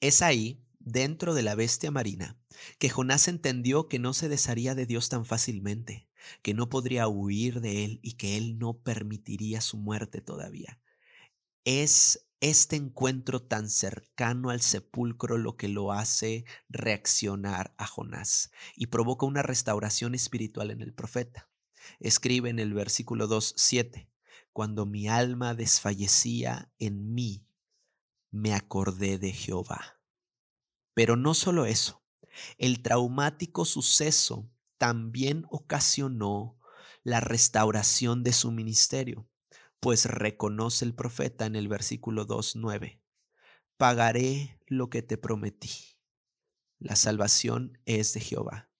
Es 0.00 0.22
ahí, 0.22 0.65
dentro 0.86 1.34
de 1.34 1.42
la 1.42 1.56
bestia 1.56 1.90
marina, 1.90 2.38
que 2.78 2.88
Jonás 2.88 3.26
entendió 3.26 3.88
que 3.88 3.98
no 3.98 4.14
se 4.14 4.28
desharía 4.28 4.76
de 4.76 4.86
Dios 4.86 5.08
tan 5.08 5.26
fácilmente, 5.26 6.08
que 6.42 6.54
no 6.54 6.68
podría 6.68 7.08
huir 7.08 7.60
de 7.60 7.84
él 7.84 7.98
y 8.02 8.12
que 8.12 8.36
él 8.36 8.56
no 8.58 8.78
permitiría 8.78 9.60
su 9.60 9.78
muerte 9.78 10.20
todavía. 10.20 10.80
Es 11.64 12.28
este 12.40 12.76
encuentro 12.76 13.42
tan 13.42 13.68
cercano 13.68 14.50
al 14.50 14.60
sepulcro 14.60 15.38
lo 15.38 15.56
que 15.56 15.66
lo 15.66 15.90
hace 15.90 16.44
reaccionar 16.68 17.74
a 17.78 17.86
Jonás 17.86 18.52
y 18.76 18.86
provoca 18.86 19.26
una 19.26 19.42
restauración 19.42 20.14
espiritual 20.14 20.70
en 20.70 20.82
el 20.82 20.94
profeta. 20.94 21.50
Escribe 21.98 22.48
en 22.48 22.60
el 22.60 22.74
versículo 22.74 23.26
2, 23.26 23.54
7, 23.56 24.08
cuando 24.52 24.86
mi 24.86 25.08
alma 25.08 25.54
desfallecía 25.54 26.70
en 26.78 27.12
mí, 27.12 27.44
me 28.30 28.54
acordé 28.54 29.18
de 29.18 29.32
Jehová. 29.32 29.95
Pero 30.96 31.14
no 31.14 31.34
solo 31.34 31.66
eso, 31.66 32.02
el 32.58 32.82
traumático 32.82 33.64
suceso 33.64 34.50
también 34.78 35.46
ocasionó 35.50 36.58
la 37.04 37.20
restauración 37.20 38.24
de 38.24 38.32
su 38.32 38.50
ministerio 38.50 39.28
pues 39.86 40.06
reconoce 40.06 40.84
el 40.84 40.94
profeta 40.94 41.46
en 41.46 41.54
el 41.54 41.68
versículo 41.68 42.26
2.9, 42.26 43.00
pagaré 43.76 44.60
lo 44.66 44.90
que 44.90 45.02
te 45.02 45.16
prometí. 45.16 45.70
La 46.78 46.96
salvación 46.96 47.78
es 47.84 48.12
de 48.12 48.20
Jehová. 48.20 48.70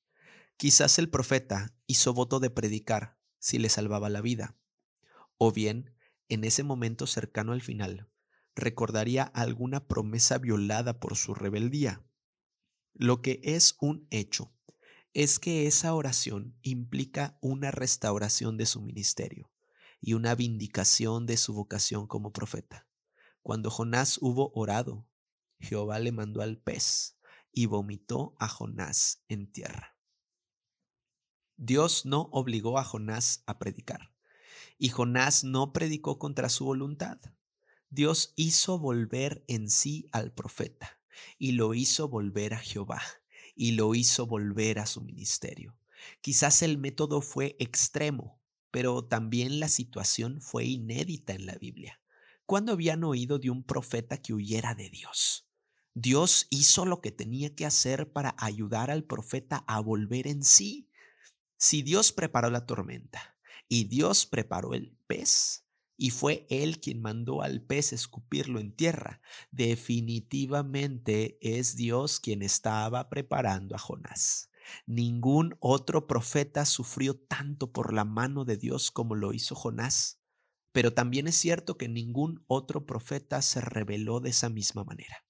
Quizás 0.57 0.99
el 0.99 1.09
profeta 1.09 1.75
hizo 1.87 2.13
voto 2.13 2.41
de 2.41 2.51
predicar 2.51 3.19
si 3.39 3.59
le 3.59 3.69
salvaba 3.69 4.09
la 4.09 4.21
vida, 4.21 4.57
o 5.39 5.53
bien, 5.53 5.95
en 6.29 6.43
ese 6.43 6.65
momento 6.65 7.07
cercano 7.07 7.53
al 7.53 7.63
final, 7.63 8.11
recordaría 8.57 9.23
alguna 9.23 9.87
promesa 9.87 10.39
violada 10.39 10.99
por 10.99 11.17
su 11.17 11.35
rebeldía. 11.35 12.05
Lo 12.95 13.21
que 13.21 13.41
es 13.45 13.77
un 13.81 14.09
hecho 14.11 14.53
es 15.13 15.39
que 15.39 15.67
esa 15.67 15.95
oración 15.95 16.59
implica 16.63 17.39
una 17.41 17.71
restauración 17.71 18.57
de 18.57 18.67
su 18.67 18.83
ministerio 18.83 19.53
y 20.01 20.15
una 20.15 20.35
vindicación 20.35 21.27
de 21.27 21.37
su 21.37 21.55
vocación 21.55 22.07
como 22.07 22.33
profeta. 22.33 22.89
Cuando 23.43 23.71
Jonás 23.71 24.19
hubo 24.21 24.51
orado, 24.55 25.07
Jehová 25.59 25.99
le 25.99 26.13
mandó 26.13 26.43
al 26.43 26.59
pez 26.59 27.19
y 27.53 27.67
vomitó 27.67 28.35
a 28.39 28.49
Jonás 28.49 29.23
en 29.29 29.51
tierra. 29.51 29.97
Dios 31.57 32.05
no 32.05 32.29
obligó 32.33 32.79
a 32.79 32.85
Jonás 32.85 33.43
a 33.47 33.59
predicar, 33.59 34.15
y 34.79 34.91
Jonás 34.91 35.45
no 35.45 35.73
predicó 35.73 36.19
contra 36.19 36.49
su 36.51 36.67
voluntad. 36.67 37.19
Dios 37.97 38.35
hizo 38.37 38.79
volver 38.79 39.43
en 39.49 39.71
sí 39.71 40.07
al 40.13 40.31
profeta, 40.31 41.01
y 41.39 41.53
lo 41.53 41.73
hizo 41.73 42.11
volver 42.11 42.53
a 42.53 42.59
Jehová, 42.59 43.01
y 43.55 43.73
lo 43.73 43.95
hizo 43.95 44.27
volver 44.27 44.81
a 44.81 44.85
su 44.85 45.01
ministerio. 45.01 45.79
Quizás 46.21 46.61
el 46.61 46.77
método 46.77 47.23
fue 47.23 47.57
extremo, 47.59 48.39
pero 48.71 49.07
también 49.07 49.61
la 49.61 49.69
situación 49.69 50.43
fue 50.43 50.67
inédita 50.67 51.33
en 51.33 51.47
la 51.47 51.55
Biblia. 51.55 51.99
¿Cuándo 52.45 52.73
habían 52.73 53.03
oído 53.03 53.39
de 53.39 53.49
un 53.49 53.63
profeta 53.63 54.19
que 54.19 54.35
huyera 54.35 54.75
de 54.75 54.91
Dios? 54.91 55.49
Dios 55.95 56.49
hizo 56.51 56.85
lo 56.85 57.01
que 57.01 57.13
tenía 57.13 57.55
que 57.55 57.65
hacer 57.65 58.13
para 58.13 58.37
ayudar 58.39 58.91
al 58.91 59.05
profeta 59.05 59.65
a 59.67 59.81
volver 59.81 60.27
en 60.27 60.45
sí. 60.45 60.91
Si 61.57 61.81
Dios 61.81 62.13
preparó 62.13 62.51
la 62.51 62.67
tormenta 62.67 63.39
y 63.71 63.85
Dios 63.85 64.27
preparó 64.27 64.75
el 64.75 64.95
pez, 65.07 65.66
y 65.97 66.11
fue 66.11 66.47
él 66.51 66.81
quien 66.81 67.01
mandó 67.01 67.43
al 67.43 67.63
pez 67.63 67.93
escupirlo 67.93 68.61
en 68.61 68.73
tierra. 68.73 69.21
Definitivamente 69.51 71.39
es 71.41 71.77
Dios 71.77 72.21
quien 72.21 72.43
estaba 72.43 73.09
preparando 73.09 73.75
a 73.75 73.79
Jonás. 73.79 74.51
Ningún 74.87 75.57
otro 75.61 76.07
profeta 76.07 76.65
sufrió 76.65 77.15
tanto 77.17 77.73
por 77.73 77.93
la 77.93 78.05
mano 78.05 78.45
de 78.45 78.57
Dios 78.57 78.91
como 78.91 79.15
lo 79.15 79.33
hizo 79.33 79.55
Jonás, 79.55 80.21
pero 80.73 80.93
también 80.93 81.29
es 81.29 81.37
cierto 81.37 81.79
que 81.79 81.89
ningún 81.89 82.45
otro 82.49 82.85
profeta 82.85 83.41
se 83.43 83.61
reveló 83.61 84.21
de 84.21 84.31
esa 84.31 84.49
misma 84.49 84.85
manera. 84.85 85.25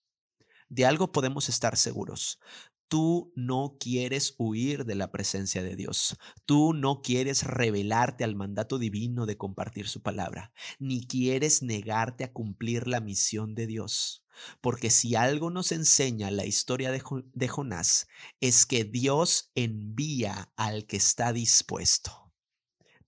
De 0.68 0.84
algo 0.84 1.12
podemos 1.12 1.48
estar 1.48 1.76
seguros. 1.76 2.40
Tú 2.88 3.32
no 3.34 3.78
quieres 3.80 4.36
huir 4.38 4.84
de 4.84 4.94
la 4.94 5.10
presencia 5.10 5.62
de 5.64 5.74
Dios. 5.74 6.16
Tú 6.44 6.72
no 6.72 7.02
quieres 7.02 7.42
rebelarte 7.42 8.22
al 8.22 8.36
mandato 8.36 8.78
divino 8.78 9.26
de 9.26 9.36
compartir 9.36 9.88
su 9.88 10.02
palabra, 10.02 10.52
ni 10.78 11.04
quieres 11.04 11.62
negarte 11.62 12.22
a 12.22 12.32
cumplir 12.32 12.86
la 12.86 13.00
misión 13.00 13.56
de 13.56 13.66
Dios. 13.66 14.24
Porque 14.60 14.90
si 14.90 15.16
algo 15.16 15.50
nos 15.50 15.72
enseña 15.72 16.30
la 16.30 16.44
historia 16.44 16.92
de, 16.92 17.48
Jonás 17.48 18.06
es 18.40 18.66
que 18.66 18.84
Dios 18.84 19.50
envía 19.56 20.52
al 20.56 20.86
que 20.86 20.98
está 20.98 21.32
dispuesto, 21.32 22.32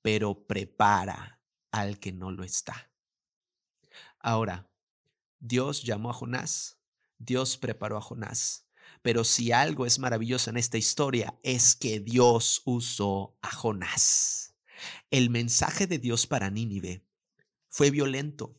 pero 0.03 0.45
prepara 0.47 1.41
al 1.71 2.01
que 2.01 2.11
no 2.11 2.33
lo 2.33 2.43
está. 2.43 2.91
Ahora, 4.19 4.69
Dios 5.39 5.85
llamó 5.85 6.11
a 6.11 6.15
Jonás, 6.15 6.81
Dios 7.19 7.59
preparó 7.59 7.97
a 7.99 8.01
Jonás 8.01 8.68
pero 9.03 9.25
si 9.25 9.53
algo 9.53 9.87
es 9.87 9.99
maravilloso 9.99 10.51
en 10.51 10.57
esta 10.57 10.79
historia 10.79 11.39
es 11.43 11.75
que 11.75 12.01
Dios 12.01 12.63
usó 12.65 13.37
a 13.43 13.51
Jonás. 13.51 14.55
El 15.11 15.31
mensaje 15.31 15.87
de 15.87 15.99
Dios 15.99 16.27
para 16.27 16.51
Nínive 16.51 17.05
fue 17.69 17.91
violento, 17.91 18.59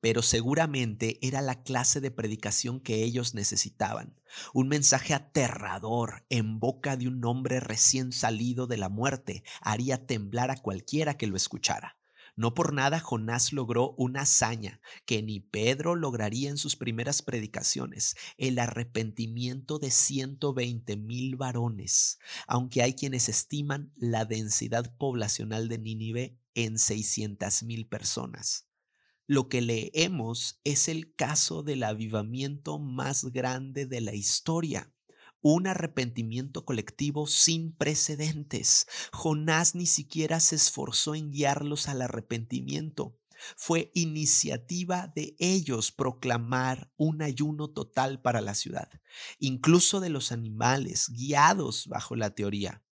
pero 0.00 0.20
seguramente 0.20 1.18
era 1.22 1.40
la 1.40 1.62
clase 1.62 2.00
de 2.00 2.10
predicación 2.10 2.80
que 2.80 3.04
ellos 3.04 3.34
necesitaban. 3.34 4.20
Un 4.52 4.66
mensaje 4.68 5.14
aterrador 5.14 6.26
en 6.28 6.58
boca 6.58 6.96
de 6.96 7.06
un 7.06 7.24
hombre 7.24 7.60
recién 7.60 8.10
salido 8.10 8.66
de 8.66 8.78
la 8.78 8.88
muerte 8.88 9.44
haría 9.60 10.06
temblar 10.06 10.50
a 10.50 10.56
cualquiera 10.56 11.16
que 11.16 11.28
lo 11.28 11.36
escuchara. 11.36 11.96
No 12.34 12.54
por 12.54 12.72
nada 12.72 12.98
Jonás 12.98 13.52
logró 13.52 13.94
una 13.98 14.22
hazaña 14.22 14.80
que 15.04 15.22
ni 15.22 15.40
Pedro 15.40 15.94
lograría 15.94 16.48
en 16.48 16.56
sus 16.56 16.76
primeras 16.76 17.20
predicaciones, 17.20 18.16
el 18.38 18.58
arrepentimiento 18.58 19.78
de 19.78 19.90
120 19.90 20.96
mil 20.96 21.36
varones, 21.36 22.18
aunque 22.46 22.82
hay 22.82 22.94
quienes 22.94 23.28
estiman 23.28 23.92
la 23.96 24.24
densidad 24.24 24.96
poblacional 24.96 25.68
de 25.68 25.78
Nínive 25.78 26.38
en 26.54 26.78
600 26.78 27.64
mil 27.64 27.86
personas. 27.86 28.66
Lo 29.26 29.48
que 29.48 29.60
leemos 29.60 30.60
es 30.64 30.88
el 30.88 31.14
caso 31.14 31.62
del 31.62 31.82
avivamiento 31.82 32.78
más 32.78 33.26
grande 33.26 33.86
de 33.86 34.00
la 34.00 34.14
historia 34.14 34.92
un 35.42 35.66
arrepentimiento 35.66 36.64
colectivo 36.64 37.26
sin 37.26 37.72
precedentes. 37.72 38.86
Jonás 39.12 39.74
ni 39.74 39.86
siquiera 39.86 40.40
se 40.40 40.56
esforzó 40.56 41.14
en 41.14 41.30
guiarlos 41.30 41.88
al 41.88 42.02
arrepentimiento. 42.02 43.18
Fue 43.56 43.90
iniciativa 43.94 45.12
de 45.14 45.34
ellos 45.38 45.90
proclamar 45.90 46.92
un 46.96 47.22
ayuno 47.22 47.68
total 47.68 48.22
para 48.22 48.40
la 48.40 48.54
ciudad, 48.54 48.88
incluso 49.38 50.00
de 50.00 50.10
los 50.10 50.30
animales, 50.32 51.10
guiados 51.10 51.88
bajo 51.88 52.14
la 52.14 52.34
teoría. 52.34 52.84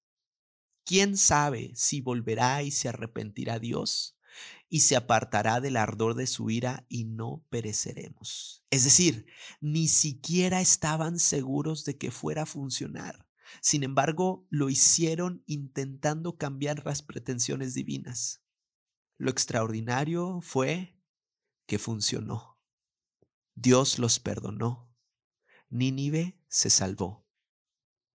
¿Quién 0.84 1.18
sabe 1.18 1.72
si 1.74 2.00
volverá 2.00 2.62
y 2.62 2.70
se 2.70 2.88
arrepentirá 2.88 3.58
Dios? 3.58 4.17
Y 4.68 4.80
se 4.80 4.96
apartará 4.96 5.60
del 5.60 5.76
ardor 5.76 6.14
de 6.14 6.26
su 6.26 6.50
ira 6.50 6.84
y 6.88 7.04
no 7.04 7.44
pereceremos. 7.48 8.64
Es 8.70 8.84
decir, 8.84 9.26
ni 9.60 9.88
siquiera 9.88 10.60
estaban 10.60 11.18
seguros 11.18 11.84
de 11.84 11.96
que 11.96 12.10
fuera 12.10 12.42
a 12.42 12.46
funcionar. 12.46 13.26
Sin 13.60 13.82
embargo, 13.82 14.46
lo 14.50 14.68
hicieron 14.68 15.42
intentando 15.46 16.36
cambiar 16.36 16.84
las 16.84 17.02
pretensiones 17.02 17.74
divinas. 17.74 18.42
Lo 19.16 19.30
extraordinario 19.30 20.40
fue 20.42 20.98
que 21.66 21.78
funcionó. 21.78 22.58
Dios 23.54 23.98
los 23.98 24.20
perdonó. 24.20 24.94
Nínive 25.70 26.40
se 26.48 26.70
salvó. 26.70 27.26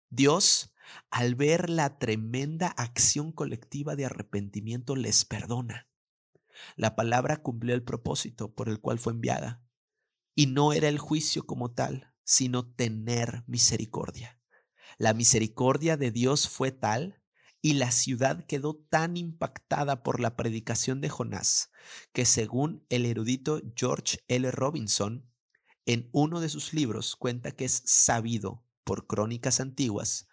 Dios, 0.09 0.73
al 1.09 1.35
ver 1.35 1.69
la 1.69 1.97
tremenda 1.97 2.67
acción 2.67 3.31
colectiva 3.31 3.95
de 3.95 4.05
arrepentimiento, 4.05 4.95
les 4.95 5.25
perdona. 5.25 5.89
La 6.75 6.95
palabra 6.95 7.37
cumplió 7.41 7.75
el 7.75 7.83
propósito 7.83 8.53
por 8.53 8.69
el 8.69 8.79
cual 8.79 8.99
fue 8.99 9.13
enviada. 9.13 9.63
Y 10.35 10.47
no 10.47 10.73
era 10.73 10.89
el 10.89 10.99
juicio 10.99 11.45
como 11.45 11.71
tal, 11.71 12.13
sino 12.23 12.73
tener 12.73 13.43
misericordia. 13.47 14.39
La 14.97 15.13
misericordia 15.13 15.97
de 15.97 16.11
Dios 16.11 16.47
fue 16.47 16.71
tal 16.71 17.21
y 17.61 17.73
la 17.73 17.91
ciudad 17.91 18.45
quedó 18.45 18.75
tan 18.75 19.17
impactada 19.17 20.03
por 20.03 20.19
la 20.19 20.35
predicación 20.35 21.01
de 21.01 21.09
Jonás 21.09 21.71
que 22.11 22.25
según 22.25 22.85
el 22.89 23.05
erudito 23.05 23.61
George 23.75 24.19
L. 24.27 24.51
Robinson, 24.51 25.29
en 25.85 26.09
uno 26.11 26.41
de 26.41 26.49
sus 26.49 26.73
libros 26.73 27.15
cuenta 27.15 27.51
que 27.51 27.65
es 27.65 27.81
sabido 27.85 28.65
por 28.83 29.07
crónicas 29.07 29.59
antiguas 29.59 30.27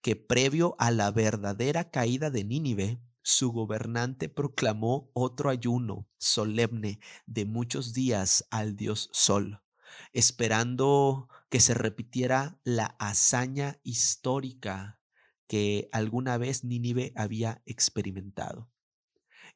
que 0.00 0.16
previo 0.16 0.76
a 0.78 0.90
la 0.90 1.10
verdadera 1.10 1.90
caída 1.90 2.30
de 2.30 2.44
Nínive, 2.44 3.00
su 3.28 3.50
gobernante 3.50 4.28
proclamó 4.28 5.10
otro 5.12 5.50
ayuno 5.50 6.08
solemne 6.16 7.00
de 7.26 7.44
muchos 7.44 7.92
días 7.92 8.46
al 8.52 8.76
dios 8.76 9.10
Sol, 9.12 9.64
esperando 10.12 11.28
que 11.50 11.58
se 11.58 11.74
repitiera 11.74 12.60
la 12.62 12.94
hazaña 13.00 13.80
histórica 13.82 15.00
que 15.48 15.88
alguna 15.90 16.38
vez 16.38 16.62
Nínive 16.62 17.12
había 17.16 17.62
experimentado. 17.66 18.70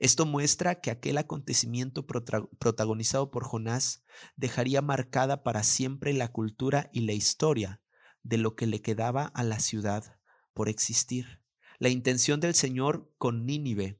Esto 0.00 0.26
muestra 0.26 0.80
que 0.80 0.90
aquel 0.90 1.16
acontecimiento 1.16 2.08
protagonizado 2.08 3.30
por 3.30 3.44
Jonás 3.44 4.02
dejaría 4.34 4.82
marcada 4.82 5.44
para 5.44 5.62
siempre 5.62 6.12
la 6.12 6.32
cultura 6.32 6.90
y 6.92 7.02
la 7.02 7.12
historia 7.12 7.80
de 8.24 8.36
lo 8.36 8.56
que 8.56 8.66
le 8.66 8.82
quedaba 8.82 9.26
a 9.26 9.44
la 9.44 9.60
ciudad 9.60 10.18
por 10.54 10.68
existir. 10.68 11.39
La 11.80 11.88
intención 11.88 12.40
del 12.40 12.54
Señor 12.54 13.10
con 13.16 13.46
Nínive 13.46 13.98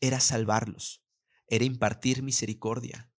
era 0.00 0.20
salvarlos, 0.20 1.02
era 1.48 1.64
impartir 1.64 2.22
misericordia. 2.22 3.10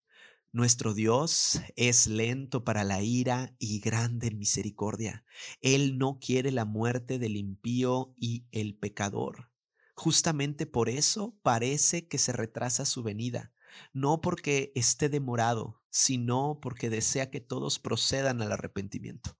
Nuestro 0.53 0.93
Dios 0.93 1.59
es 1.75 2.07
lento 2.07 2.63
para 2.63 2.85
la 2.85 3.01
ira 3.01 3.53
y 3.59 3.81
grande 3.81 4.27
en 4.27 4.37
misericordia. 4.37 5.25
Él 5.59 5.97
no 5.97 6.19
quiere 6.21 6.51
la 6.51 6.63
muerte 6.63 7.19
del 7.19 7.35
impío 7.35 8.15
y 8.17 8.45
el 8.51 8.77
pecador. 8.77 9.51
Justamente 9.93 10.65
por 10.65 10.87
eso 10.87 11.37
parece 11.43 12.07
que 12.07 12.17
se 12.17 12.31
retrasa 12.31 12.85
su 12.85 13.03
venida, 13.03 13.51
no 13.91 14.21
porque 14.21 14.71
esté 14.73 15.09
demorado, 15.09 15.81
sino 15.89 16.59
porque 16.61 16.89
desea 16.89 17.29
que 17.29 17.41
todos 17.41 17.77
procedan 17.77 18.41
al 18.41 18.53
arrepentimiento. 18.53 19.37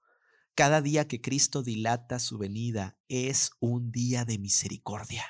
Cada 0.58 0.82
día 0.82 1.08
que 1.08 1.22
Cristo 1.22 1.62
dilata 1.62 2.18
su 2.18 2.40
venida 2.40 2.98
es 3.10 3.52
un 3.60 3.92
día 3.92 4.26
de 4.26 4.40
misericordia, 4.40 5.24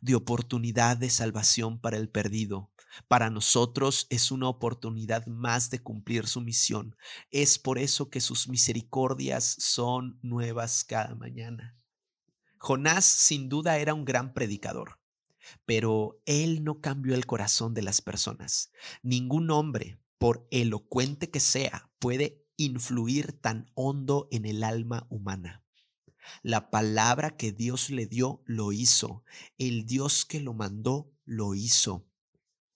de 0.00 0.16
oportunidad 0.16 0.96
de 0.96 1.10
salvación 1.10 1.78
para 1.78 1.96
el 1.96 2.08
perdido. 2.08 2.72
Para 3.06 3.30
nosotros 3.30 4.08
es 4.10 4.32
una 4.32 4.48
oportunidad 4.48 5.28
más 5.28 5.70
de 5.70 5.80
cumplir 5.80 6.26
su 6.26 6.40
misión. 6.40 6.96
Es 7.30 7.56
por 7.56 7.78
eso 7.78 8.10
que 8.10 8.20
sus 8.20 8.48
misericordias 8.48 9.44
son 9.60 10.18
nuevas 10.22 10.82
cada 10.82 11.14
mañana. 11.14 11.78
Jonás 12.58 13.04
sin 13.04 13.48
duda 13.48 13.78
era 13.78 13.94
un 13.94 14.04
gran 14.04 14.34
predicador, 14.34 14.98
pero 15.66 16.20
él 16.26 16.64
no 16.64 16.80
cambió 16.80 17.14
el 17.14 17.26
corazón 17.26 17.74
de 17.74 17.82
las 17.82 18.02
personas. 18.02 18.72
Ningún 19.04 19.52
hombre, 19.52 20.00
por 20.18 20.48
elocuente 20.50 21.30
que 21.30 21.38
sea, 21.38 21.92
puede 22.00 22.43
influir 22.56 23.32
tan 23.32 23.70
hondo 23.74 24.28
en 24.30 24.46
el 24.46 24.62
alma 24.64 25.06
humana. 25.10 25.64
La 26.42 26.70
palabra 26.70 27.36
que 27.36 27.52
Dios 27.52 27.90
le 27.90 28.06
dio 28.06 28.42
lo 28.46 28.72
hizo. 28.72 29.24
El 29.58 29.86
Dios 29.86 30.24
que 30.24 30.40
lo 30.40 30.54
mandó 30.54 31.12
lo 31.24 31.54
hizo. 31.54 32.06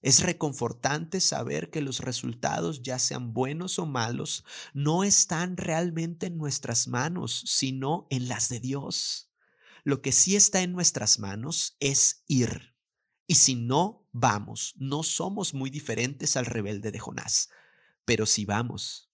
Es 0.01 0.23
reconfortante 0.23 1.21
saber 1.21 1.71
que 1.71 1.81
los 1.81 2.01
resultados, 2.01 2.83
ya 2.83 2.99
sean 2.99 3.33
buenos 3.33 3.79
o 3.79 3.87
malos, 3.87 4.45
no 4.73 5.03
están 5.03 5.57
realmente 5.57 6.27
en 6.27 6.39
nuestras 6.39 6.87
manos, 6.87 7.43
sino 7.47 8.07
en 8.11 8.29
las 8.29 8.49
de 8.49 8.61
Dios. 8.61 9.33
Lo 9.83 10.01
que 10.01 10.13
sí 10.13 10.37
está 10.37 10.61
en 10.63 10.73
nuestras 10.73 11.19
manos 11.19 11.77
es 11.81 12.23
ir. 12.29 12.77
Y 13.27 13.35
si 13.35 13.57
no 13.57 14.07
vamos, 14.13 14.75
no 14.77 15.03
somos 15.03 15.53
muy 15.53 15.69
diferentes 15.69 16.37
al 16.37 16.47
rebelde 16.47 16.93
de 16.93 16.99
Jonás. 16.99 17.51
Pero 18.05 18.25
si 18.25 18.45
vamos, 18.45 19.08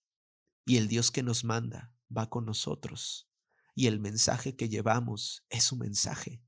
y 0.64 0.76
el 0.76 0.88
Dios 0.88 1.10
que 1.10 1.22
nos 1.22 1.44
manda 1.44 1.94
va 2.14 2.28
con 2.30 2.46
nosotros. 2.46 3.28
Y 3.74 3.86
el 3.86 4.00
mensaje 4.00 4.56
que 4.56 4.68
llevamos 4.68 5.44
es 5.50 5.64
su 5.64 5.76
mensaje. 5.76 6.42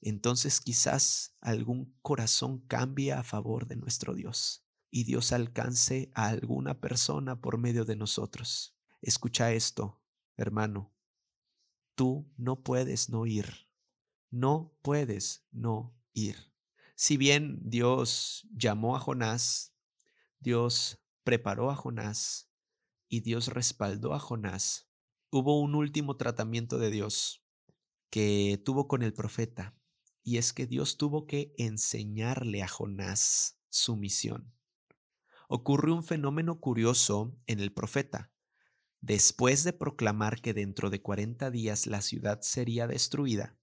Entonces 0.00 0.60
quizás 0.60 1.34
algún 1.40 1.96
corazón 2.02 2.60
cambie 2.66 3.12
a 3.12 3.22
favor 3.22 3.66
de 3.66 3.76
nuestro 3.76 4.14
Dios 4.14 4.64
y 4.90 5.04
Dios 5.04 5.32
alcance 5.32 6.10
a 6.14 6.28
alguna 6.28 6.80
persona 6.80 7.40
por 7.40 7.58
medio 7.58 7.84
de 7.84 7.96
nosotros. 7.96 8.76
Escucha 9.02 9.52
esto, 9.52 10.00
hermano. 10.36 10.94
Tú 11.94 12.30
no 12.36 12.62
puedes 12.62 13.08
no 13.08 13.26
ir. 13.26 13.68
No 14.30 14.76
puedes 14.82 15.46
no 15.50 15.96
ir. 16.12 16.36
Si 16.96 17.16
bien 17.16 17.58
Dios 17.64 18.46
llamó 18.54 18.94
a 18.94 19.00
Jonás, 19.00 19.74
Dios 20.38 21.02
preparó 21.24 21.70
a 21.70 21.76
Jonás, 21.76 22.50
y 23.14 23.20
Dios 23.20 23.46
respaldó 23.46 24.12
a 24.12 24.18
Jonás, 24.18 24.88
hubo 25.30 25.60
un 25.60 25.76
último 25.76 26.16
tratamiento 26.16 26.78
de 26.78 26.90
Dios 26.90 27.44
que 28.10 28.60
tuvo 28.64 28.88
con 28.88 29.04
el 29.04 29.14
profeta, 29.14 29.78
y 30.24 30.38
es 30.38 30.52
que 30.52 30.66
Dios 30.66 30.96
tuvo 30.96 31.24
que 31.28 31.54
enseñarle 31.56 32.64
a 32.64 32.66
Jonás 32.66 33.60
su 33.68 33.94
misión. 33.94 34.52
Ocurre 35.46 35.92
un 35.92 36.02
fenómeno 36.02 36.58
curioso 36.58 37.38
en 37.46 37.60
el 37.60 37.72
profeta. 37.72 38.32
Después 39.00 39.62
de 39.62 39.72
proclamar 39.72 40.40
que 40.40 40.52
dentro 40.52 40.90
de 40.90 41.00
40 41.00 41.52
días 41.52 41.86
la 41.86 42.02
ciudad 42.02 42.40
sería 42.40 42.88
destruida, 42.88 43.56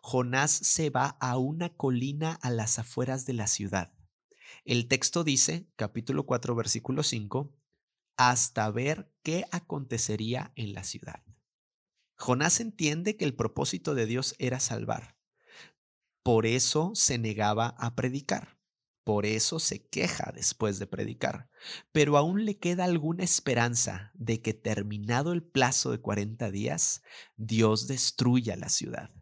Jonás 0.00 0.50
se 0.52 0.88
va 0.88 1.18
a 1.20 1.36
una 1.36 1.68
colina 1.68 2.38
a 2.40 2.48
las 2.48 2.78
afueras 2.78 3.26
de 3.26 3.34
la 3.34 3.46
ciudad. 3.46 3.92
El 4.64 4.88
texto 4.88 5.22
dice, 5.22 5.68
capítulo 5.76 6.24
4, 6.24 6.54
versículo 6.54 7.02
5, 7.02 7.52
hasta 8.16 8.70
ver 8.70 9.12
qué 9.22 9.44
acontecería 9.50 10.52
en 10.56 10.72
la 10.74 10.84
ciudad. 10.84 11.22
Jonás 12.16 12.60
entiende 12.60 13.16
que 13.16 13.24
el 13.24 13.34
propósito 13.34 13.94
de 13.94 14.06
Dios 14.06 14.34
era 14.38 14.58
salvar. 14.58 15.16
Por 16.22 16.46
eso 16.46 16.92
se 16.94 17.18
negaba 17.18 17.68
a 17.78 17.94
predicar. 17.94 18.56
Por 19.04 19.26
eso 19.26 19.60
se 19.60 19.86
queja 19.86 20.32
después 20.34 20.80
de 20.80 20.88
predicar. 20.88 21.48
Pero 21.92 22.16
aún 22.16 22.44
le 22.44 22.58
queda 22.58 22.84
alguna 22.84 23.22
esperanza 23.22 24.10
de 24.14 24.42
que 24.42 24.52
terminado 24.52 25.32
el 25.32 25.44
plazo 25.44 25.92
de 25.92 26.00
40 26.00 26.50
días, 26.50 27.02
Dios 27.36 27.86
destruya 27.86 28.56
la 28.56 28.68
ciudad. 28.68 29.12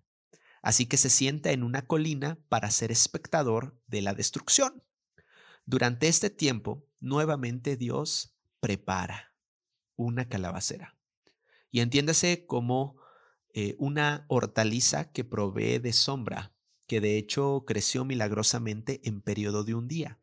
Así 0.62 0.86
que 0.86 0.96
se 0.96 1.10
sienta 1.10 1.50
en 1.50 1.62
una 1.62 1.86
colina 1.86 2.38
para 2.48 2.70
ser 2.70 2.90
espectador 2.90 3.78
de 3.86 4.00
la 4.00 4.14
destrucción. 4.14 4.82
Durante 5.66 6.08
este 6.08 6.30
tiempo, 6.30 6.86
nuevamente 7.00 7.76
Dios 7.76 8.33
prepara 8.64 9.34
una 9.94 10.26
calabacera. 10.26 10.96
Y 11.70 11.80
entiéndase 11.80 12.46
como 12.46 12.96
eh, 13.52 13.76
una 13.78 14.24
hortaliza 14.28 15.12
que 15.12 15.22
provee 15.22 15.80
de 15.80 15.92
sombra, 15.92 16.54
que 16.86 17.02
de 17.02 17.18
hecho 17.18 17.64
creció 17.66 18.06
milagrosamente 18.06 19.02
en 19.04 19.20
periodo 19.20 19.64
de 19.64 19.74
un 19.74 19.86
día. 19.86 20.18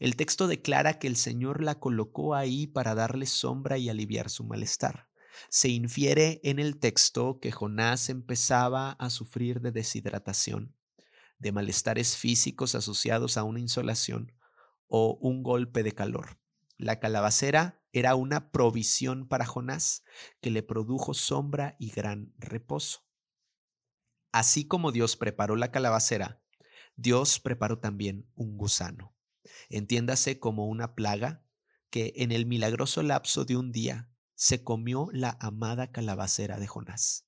El 0.00 0.16
texto 0.16 0.48
declara 0.48 0.98
que 0.98 1.06
el 1.06 1.16
Señor 1.16 1.62
la 1.62 1.80
colocó 1.80 2.34
ahí 2.34 2.66
para 2.66 2.94
darle 2.94 3.24
sombra 3.24 3.78
y 3.78 3.88
aliviar 3.88 4.28
su 4.28 4.44
malestar. 4.44 5.08
Se 5.48 5.70
infiere 5.70 6.42
en 6.44 6.58
el 6.58 6.78
texto 6.78 7.40
que 7.40 7.52
Jonás 7.52 8.10
empezaba 8.10 8.90
a 8.90 9.08
sufrir 9.08 9.62
de 9.62 9.72
deshidratación, 9.72 10.76
de 11.38 11.52
malestares 11.52 12.18
físicos 12.18 12.74
asociados 12.74 13.38
a 13.38 13.44
una 13.44 13.60
insolación 13.60 14.34
o 14.88 15.16
un 15.22 15.42
golpe 15.42 15.82
de 15.82 15.92
calor. 15.92 16.38
La 16.78 17.00
calabacera 17.00 17.82
era 17.92 18.14
una 18.14 18.52
provisión 18.52 19.26
para 19.26 19.44
Jonás 19.44 20.04
que 20.40 20.52
le 20.52 20.62
produjo 20.62 21.12
sombra 21.12 21.74
y 21.80 21.90
gran 21.90 22.32
reposo. 22.38 23.04
Así 24.30 24.68
como 24.68 24.92
Dios 24.92 25.16
preparó 25.16 25.56
la 25.56 25.72
calabacera, 25.72 26.40
Dios 26.94 27.40
preparó 27.40 27.80
también 27.80 28.30
un 28.36 28.56
gusano. 28.56 29.16
Entiéndase 29.68 30.38
como 30.38 30.68
una 30.68 30.94
plaga 30.94 31.44
que 31.90 32.12
en 32.16 32.30
el 32.30 32.46
milagroso 32.46 33.02
lapso 33.02 33.44
de 33.44 33.56
un 33.56 33.72
día 33.72 34.12
se 34.36 34.62
comió 34.62 35.08
la 35.12 35.36
amada 35.40 35.90
calabacera 35.90 36.60
de 36.60 36.68
Jonás. 36.68 37.26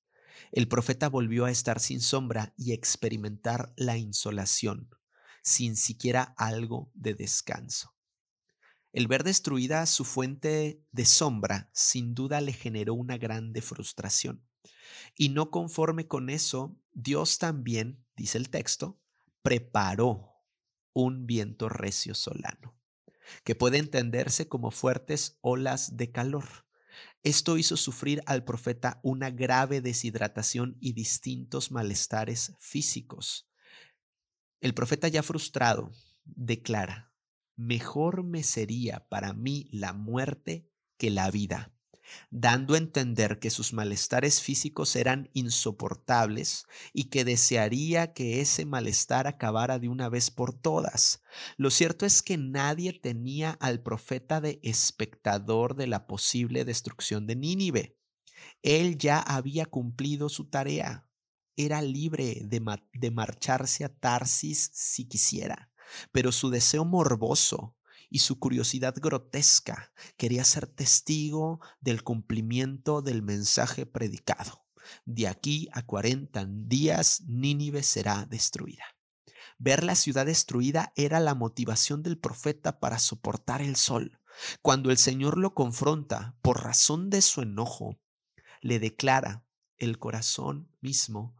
el 0.53 0.69
profeta 0.69 1.09
volvió 1.09 1.43
a 1.43 1.51
estar 1.51 1.81
sin 1.81 1.99
sombra 1.99 2.53
y 2.57 2.71
experimentar 2.71 3.73
la 3.75 3.97
insolación, 3.97 4.89
sin 5.43 5.75
siquiera 5.75 6.33
algo 6.37 6.89
de 6.93 7.15
descanso. 7.15 7.93
El 8.93 9.07
ver 9.07 9.23
destruida 9.23 9.85
su 9.85 10.03
fuente 10.03 10.83
de 10.91 11.05
sombra 11.05 11.69
sin 11.73 12.13
duda 12.13 12.41
le 12.41 12.51
generó 12.51 12.93
una 12.93 13.17
grande 13.17 13.61
frustración. 13.61 14.43
Y 15.15 15.29
no 15.29 15.49
conforme 15.49 16.07
con 16.07 16.29
eso, 16.29 16.77
Dios 16.93 17.37
también, 17.37 18.03
dice 18.17 18.37
el 18.37 18.49
texto, 18.49 18.99
preparó 19.41 20.31
un 20.93 21.25
viento 21.25 21.69
recio 21.69 22.15
solano, 22.15 22.75
que 23.43 23.55
puede 23.55 23.77
entenderse 23.77 24.49
como 24.49 24.71
fuertes 24.71 25.37
olas 25.41 25.95
de 25.95 26.11
calor. 26.11 26.45
Esto 27.23 27.57
hizo 27.57 27.77
sufrir 27.77 28.21
al 28.25 28.43
profeta 28.43 28.99
una 29.03 29.29
grave 29.29 29.79
deshidratación 29.79 30.77
y 30.81 30.93
distintos 30.93 31.71
malestares 31.71 32.53
físicos. 32.59 33.47
El 34.59 34.73
profeta 34.73 35.07
ya 35.07 35.23
frustrado 35.23 35.91
declara, 36.25 37.10
mejor 37.61 38.23
me 38.23 38.43
sería 38.43 39.07
para 39.07 39.33
mí 39.33 39.67
la 39.71 39.93
muerte 39.93 40.67
que 40.97 41.11
la 41.11 41.29
vida, 41.29 41.71
dando 42.31 42.73
a 42.73 42.79
entender 42.79 43.39
que 43.39 43.49
sus 43.49 43.71
malestares 43.71 44.41
físicos 44.41 44.95
eran 44.95 45.29
insoportables 45.33 46.65
y 46.91 47.05
que 47.05 47.23
desearía 47.23 48.13
que 48.13 48.41
ese 48.41 48.65
malestar 48.65 49.27
acabara 49.27 49.79
de 49.79 49.89
una 49.89 50.09
vez 50.09 50.31
por 50.31 50.53
todas. 50.53 51.21
Lo 51.55 51.69
cierto 51.69 52.05
es 52.05 52.21
que 52.21 52.37
nadie 52.37 52.93
tenía 52.93 53.51
al 53.51 53.81
profeta 53.81 54.41
de 54.41 54.59
espectador 54.63 55.75
de 55.75 55.87
la 55.87 56.07
posible 56.07 56.65
destrucción 56.65 57.27
de 57.27 57.35
Nínive. 57.35 57.97
Él 58.63 58.97
ya 58.97 59.19
había 59.19 59.67
cumplido 59.67 60.29
su 60.29 60.49
tarea. 60.49 61.07
Era 61.55 61.81
libre 61.81 62.41
de, 62.43 62.63
de 62.93 63.11
marcharse 63.11 63.85
a 63.85 63.89
Tarsis 63.89 64.71
si 64.73 65.05
quisiera 65.05 65.70
pero 66.11 66.31
su 66.31 66.49
deseo 66.49 66.85
morboso 66.85 67.75
y 68.09 68.19
su 68.19 68.39
curiosidad 68.39 68.95
grotesca 68.97 69.93
quería 70.17 70.43
ser 70.43 70.67
testigo 70.67 71.61
del 71.79 72.03
cumplimiento 72.03 73.01
del 73.01 73.21
mensaje 73.21 73.85
predicado. 73.85 74.65
De 75.05 75.27
aquí 75.27 75.69
a 75.71 75.85
40 75.85 76.45
días 76.49 77.21
Nínive 77.27 77.83
será 77.83 78.25
destruida. 78.25 78.83
Ver 79.57 79.83
la 79.83 79.95
ciudad 79.95 80.25
destruida 80.25 80.91
era 80.95 81.19
la 81.19 81.35
motivación 81.35 82.03
del 82.03 82.17
profeta 82.17 82.79
para 82.79 82.99
soportar 82.99 83.61
el 83.61 83.75
sol. 83.75 84.19
Cuando 84.61 84.91
el 84.91 84.97
Señor 84.97 85.37
lo 85.37 85.53
confronta 85.53 86.35
por 86.41 86.63
razón 86.63 87.09
de 87.09 87.21
su 87.21 87.41
enojo, 87.41 87.99
le 88.61 88.79
declara 88.79 89.45
el 89.77 89.99
corazón 89.99 90.69
mismo 90.81 91.37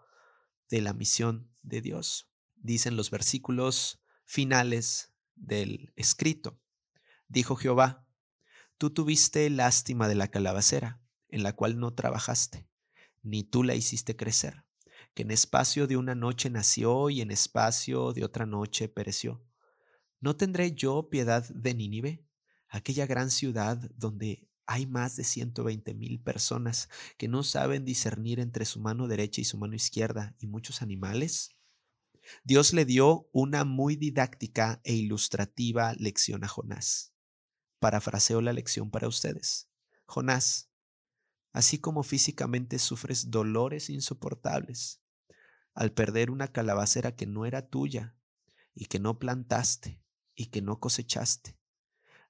de 0.69 0.81
la 0.81 0.93
misión 0.93 1.51
de 1.63 1.81
Dios. 1.81 2.29
Dicen 2.55 2.95
los 2.95 3.09
versículos 3.09 4.00
finales 4.31 5.11
del 5.35 5.91
escrito. 5.97 6.57
Dijo 7.27 7.57
Jehová, 7.57 8.07
tú 8.77 8.89
tuviste 8.89 9.49
lástima 9.49 10.07
de 10.07 10.15
la 10.15 10.29
calabacera, 10.29 11.01
en 11.27 11.43
la 11.43 11.51
cual 11.51 11.77
no 11.77 11.93
trabajaste, 11.93 12.65
ni 13.23 13.43
tú 13.43 13.61
la 13.63 13.75
hiciste 13.75 14.15
crecer, 14.15 14.63
que 15.13 15.23
en 15.23 15.31
espacio 15.31 15.85
de 15.85 15.97
una 15.97 16.15
noche 16.15 16.49
nació 16.49 17.09
y 17.09 17.19
en 17.19 17.29
espacio 17.29 18.13
de 18.13 18.23
otra 18.23 18.45
noche 18.45 18.87
pereció. 18.87 19.43
¿No 20.21 20.37
tendré 20.37 20.71
yo 20.71 21.09
piedad 21.09 21.45
de 21.49 21.73
Nínive, 21.73 22.25
aquella 22.69 23.07
gran 23.07 23.31
ciudad 23.31 23.91
donde 23.97 24.47
hay 24.65 24.85
más 24.85 25.17
de 25.17 25.25
ciento 25.25 25.65
veinte 25.65 25.93
mil 25.93 26.21
personas 26.21 26.87
que 27.17 27.27
no 27.27 27.43
saben 27.43 27.83
discernir 27.83 28.39
entre 28.39 28.63
su 28.63 28.79
mano 28.79 29.09
derecha 29.09 29.41
y 29.41 29.43
su 29.43 29.57
mano 29.57 29.75
izquierda 29.75 30.37
y 30.39 30.47
muchos 30.47 30.81
animales? 30.81 31.57
Dios 32.43 32.73
le 32.73 32.85
dio 32.85 33.29
una 33.31 33.65
muy 33.65 33.95
didáctica 33.95 34.81
e 34.83 34.93
ilustrativa 34.93 35.93
lección 35.93 36.43
a 36.43 36.47
Jonás. 36.47 37.13
Parafraseo 37.79 38.41
la 38.41 38.53
lección 38.53 38.91
para 38.91 39.07
ustedes. 39.07 39.69
Jonás, 40.05 40.69
así 41.51 41.79
como 41.79 42.03
físicamente 42.03 42.79
sufres 42.79 43.31
dolores 43.31 43.89
insoportables 43.89 45.01
al 45.73 45.93
perder 45.93 46.31
una 46.31 46.49
calabacera 46.49 47.15
que 47.15 47.25
no 47.25 47.45
era 47.45 47.69
tuya 47.69 48.15
y 48.73 48.85
que 48.85 48.99
no 48.99 49.19
plantaste 49.19 50.01
y 50.35 50.47
que 50.47 50.61
no 50.61 50.79
cosechaste, 50.79 51.57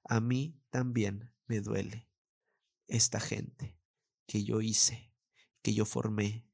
a 0.04 0.20
mí 0.20 0.60
también 0.70 1.32
me 1.46 1.60
duele 1.60 2.08
esta 2.86 3.20
gente 3.20 3.76
que 4.26 4.44
yo 4.44 4.60
hice, 4.60 5.12
que 5.62 5.74
yo 5.74 5.84
formé 5.84 6.46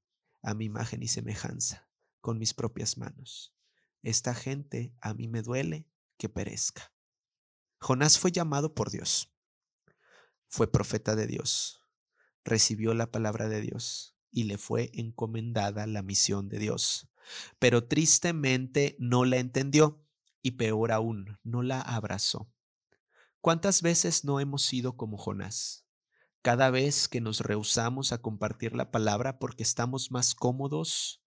a 0.42 0.54
mi 0.54 0.66
imagen 0.66 1.02
y 1.02 1.08
semejanza 1.08 1.87
con 2.20 2.38
mis 2.38 2.54
propias 2.54 2.98
manos. 2.98 3.54
Esta 4.02 4.34
gente 4.34 4.94
a 5.00 5.14
mí 5.14 5.28
me 5.28 5.42
duele 5.42 5.86
que 6.16 6.28
perezca. 6.28 6.92
Jonás 7.80 8.18
fue 8.18 8.32
llamado 8.32 8.74
por 8.74 8.90
Dios. 8.90 9.32
Fue 10.48 10.70
profeta 10.70 11.14
de 11.16 11.26
Dios. 11.26 11.80
Recibió 12.44 12.94
la 12.94 13.10
palabra 13.10 13.48
de 13.48 13.60
Dios 13.60 14.16
y 14.30 14.44
le 14.44 14.58
fue 14.58 14.90
encomendada 14.94 15.86
la 15.86 16.02
misión 16.02 16.48
de 16.48 16.58
Dios. 16.58 17.08
Pero 17.58 17.86
tristemente 17.86 18.96
no 18.98 19.24
la 19.24 19.38
entendió 19.38 20.04
y 20.42 20.52
peor 20.52 20.92
aún, 20.92 21.38
no 21.42 21.62
la 21.62 21.80
abrazó. 21.80 22.50
¿Cuántas 23.40 23.82
veces 23.82 24.24
no 24.24 24.40
hemos 24.40 24.62
sido 24.62 24.96
como 24.96 25.18
Jonás? 25.18 25.86
Cada 26.42 26.70
vez 26.70 27.08
que 27.08 27.20
nos 27.20 27.40
rehusamos 27.40 28.12
a 28.12 28.18
compartir 28.18 28.74
la 28.74 28.90
palabra 28.90 29.38
porque 29.38 29.62
estamos 29.62 30.10
más 30.10 30.34
cómodos 30.34 31.22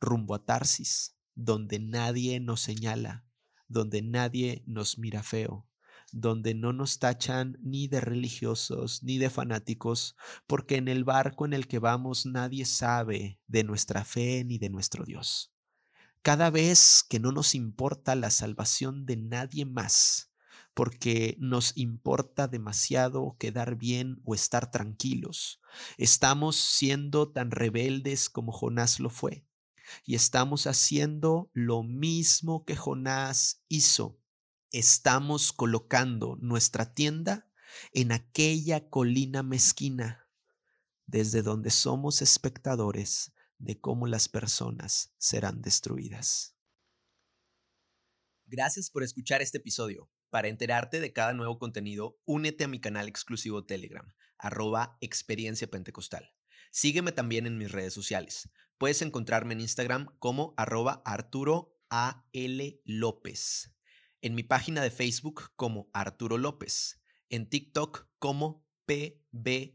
rumbo 0.00 0.34
a 0.34 0.44
Tarsis, 0.44 1.16
donde 1.34 1.78
nadie 1.78 2.40
nos 2.40 2.60
señala, 2.60 3.24
donde 3.68 4.02
nadie 4.02 4.62
nos 4.66 4.98
mira 4.98 5.22
feo, 5.22 5.68
donde 6.12 6.54
no 6.54 6.72
nos 6.72 6.98
tachan 6.98 7.58
ni 7.62 7.86
de 7.86 8.00
religiosos 8.00 9.02
ni 9.02 9.18
de 9.18 9.30
fanáticos, 9.30 10.16
porque 10.46 10.76
en 10.76 10.88
el 10.88 11.04
barco 11.04 11.44
en 11.44 11.52
el 11.52 11.68
que 11.68 11.78
vamos 11.78 12.26
nadie 12.26 12.64
sabe 12.64 13.38
de 13.46 13.64
nuestra 13.64 14.04
fe 14.04 14.44
ni 14.44 14.58
de 14.58 14.70
nuestro 14.70 15.04
Dios. 15.04 15.52
Cada 16.22 16.50
vez 16.50 17.04
que 17.08 17.20
no 17.20 17.30
nos 17.30 17.54
importa 17.54 18.14
la 18.14 18.30
salvación 18.30 19.06
de 19.06 19.16
nadie 19.16 19.64
más, 19.64 20.32
porque 20.74 21.36
nos 21.38 21.76
importa 21.76 22.48
demasiado 22.48 23.36
quedar 23.38 23.76
bien 23.76 24.20
o 24.24 24.34
estar 24.34 24.70
tranquilos, 24.70 25.60
estamos 25.96 26.56
siendo 26.56 27.30
tan 27.30 27.50
rebeldes 27.50 28.28
como 28.30 28.52
Jonás 28.52 29.00
lo 29.00 29.10
fue 29.10 29.47
y 30.04 30.14
estamos 30.14 30.66
haciendo 30.66 31.50
lo 31.52 31.82
mismo 31.82 32.64
que 32.64 32.76
Jonás 32.76 33.62
hizo. 33.68 34.20
Estamos 34.70 35.52
colocando 35.52 36.36
nuestra 36.40 36.94
tienda 36.94 37.50
en 37.92 38.12
aquella 38.12 38.88
colina 38.88 39.42
mezquina, 39.42 40.28
desde 41.06 41.42
donde 41.42 41.70
somos 41.70 42.22
espectadores 42.22 43.32
de 43.58 43.80
cómo 43.80 44.06
las 44.06 44.28
personas 44.28 45.12
serán 45.18 45.62
destruidas. 45.62 46.54
Gracias 48.46 48.90
por 48.90 49.02
escuchar 49.02 49.42
este 49.42 49.58
episodio. 49.58 50.10
Para 50.30 50.48
enterarte 50.48 51.00
de 51.00 51.12
cada 51.12 51.32
nuevo 51.32 51.58
contenido, 51.58 52.18
únete 52.24 52.64
a 52.64 52.68
mi 52.68 52.80
canal 52.80 53.08
exclusivo 53.08 53.64
Telegram, 53.64 54.14
arroba 54.36 54.98
experiencia 55.00 55.68
pentecostal. 55.68 56.34
Sígueme 56.70 57.12
también 57.12 57.46
en 57.46 57.56
mis 57.56 57.72
redes 57.72 57.94
sociales. 57.94 58.50
Puedes 58.78 59.02
encontrarme 59.02 59.54
en 59.54 59.60
Instagram 59.60 60.06
como 60.20 60.54
arroba 60.56 61.02
Arturo 61.04 61.76
A. 61.90 62.24
López. 62.84 63.74
En 64.20 64.36
mi 64.36 64.44
página 64.44 64.82
de 64.82 64.92
Facebook 64.92 65.50
como 65.56 65.90
Arturo 65.92 66.38
López. 66.38 67.02
En 67.28 67.48
TikTok 67.50 68.06
como 68.20 68.64
PBROA 68.86 69.74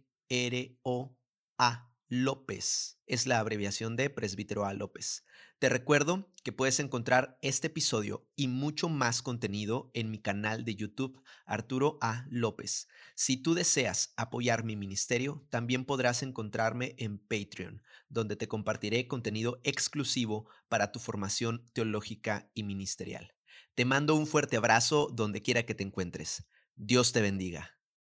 López. 2.08 3.02
Es 3.06 3.28
la 3.28 3.40
abreviación 3.40 3.98
de 3.98 4.10
Presbítero 4.10 4.66
A. 4.66 4.74
López. 4.74 5.26
Te 5.60 5.68
recuerdo 5.68 6.32
que 6.44 6.52
puedes 6.52 6.80
encontrar 6.80 7.38
este 7.42 7.68
episodio 7.68 8.30
y 8.36 8.48
mucho 8.48 8.88
más 8.88 9.22
contenido 9.22 9.92
en 9.94 10.12
mi 10.12 10.20
canal 10.20 10.66
de 10.66 10.76
YouTube 10.76 11.22
Arturo 11.46 11.98
A. 12.02 12.26
López. 12.30 12.88
Si 13.16 13.38
tú 13.38 13.54
deseas 13.54 14.14
apoyar 14.16 14.64
mi 14.64 14.76
ministerio, 14.76 15.48
también 15.50 15.86
podrás 15.86 16.22
encontrarme 16.22 16.96
en 16.98 17.18
Patreon, 17.18 17.82
donde 18.14 18.36
te 18.36 18.48
compartiré 18.48 19.08
contenido 19.08 19.60
exclusivo 19.64 20.48
para 20.70 20.92
tu 20.92 21.00
formación 21.00 21.66
teológica 21.74 22.50
y 22.54 22.64
ministerial. 22.64 23.34
Te 23.76 23.86
mando 23.86 24.16
un 24.16 24.28
fuerte 24.28 24.56
abrazo 24.56 25.10
donde 25.12 25.42
quiera 25.42 25.66
que 25.66 25.76
te 25.76 25.84
encuentres. 25.84 26.48
Dios 26.76 27.12
te 27.12 27.22
bendiga. 27.22 27.78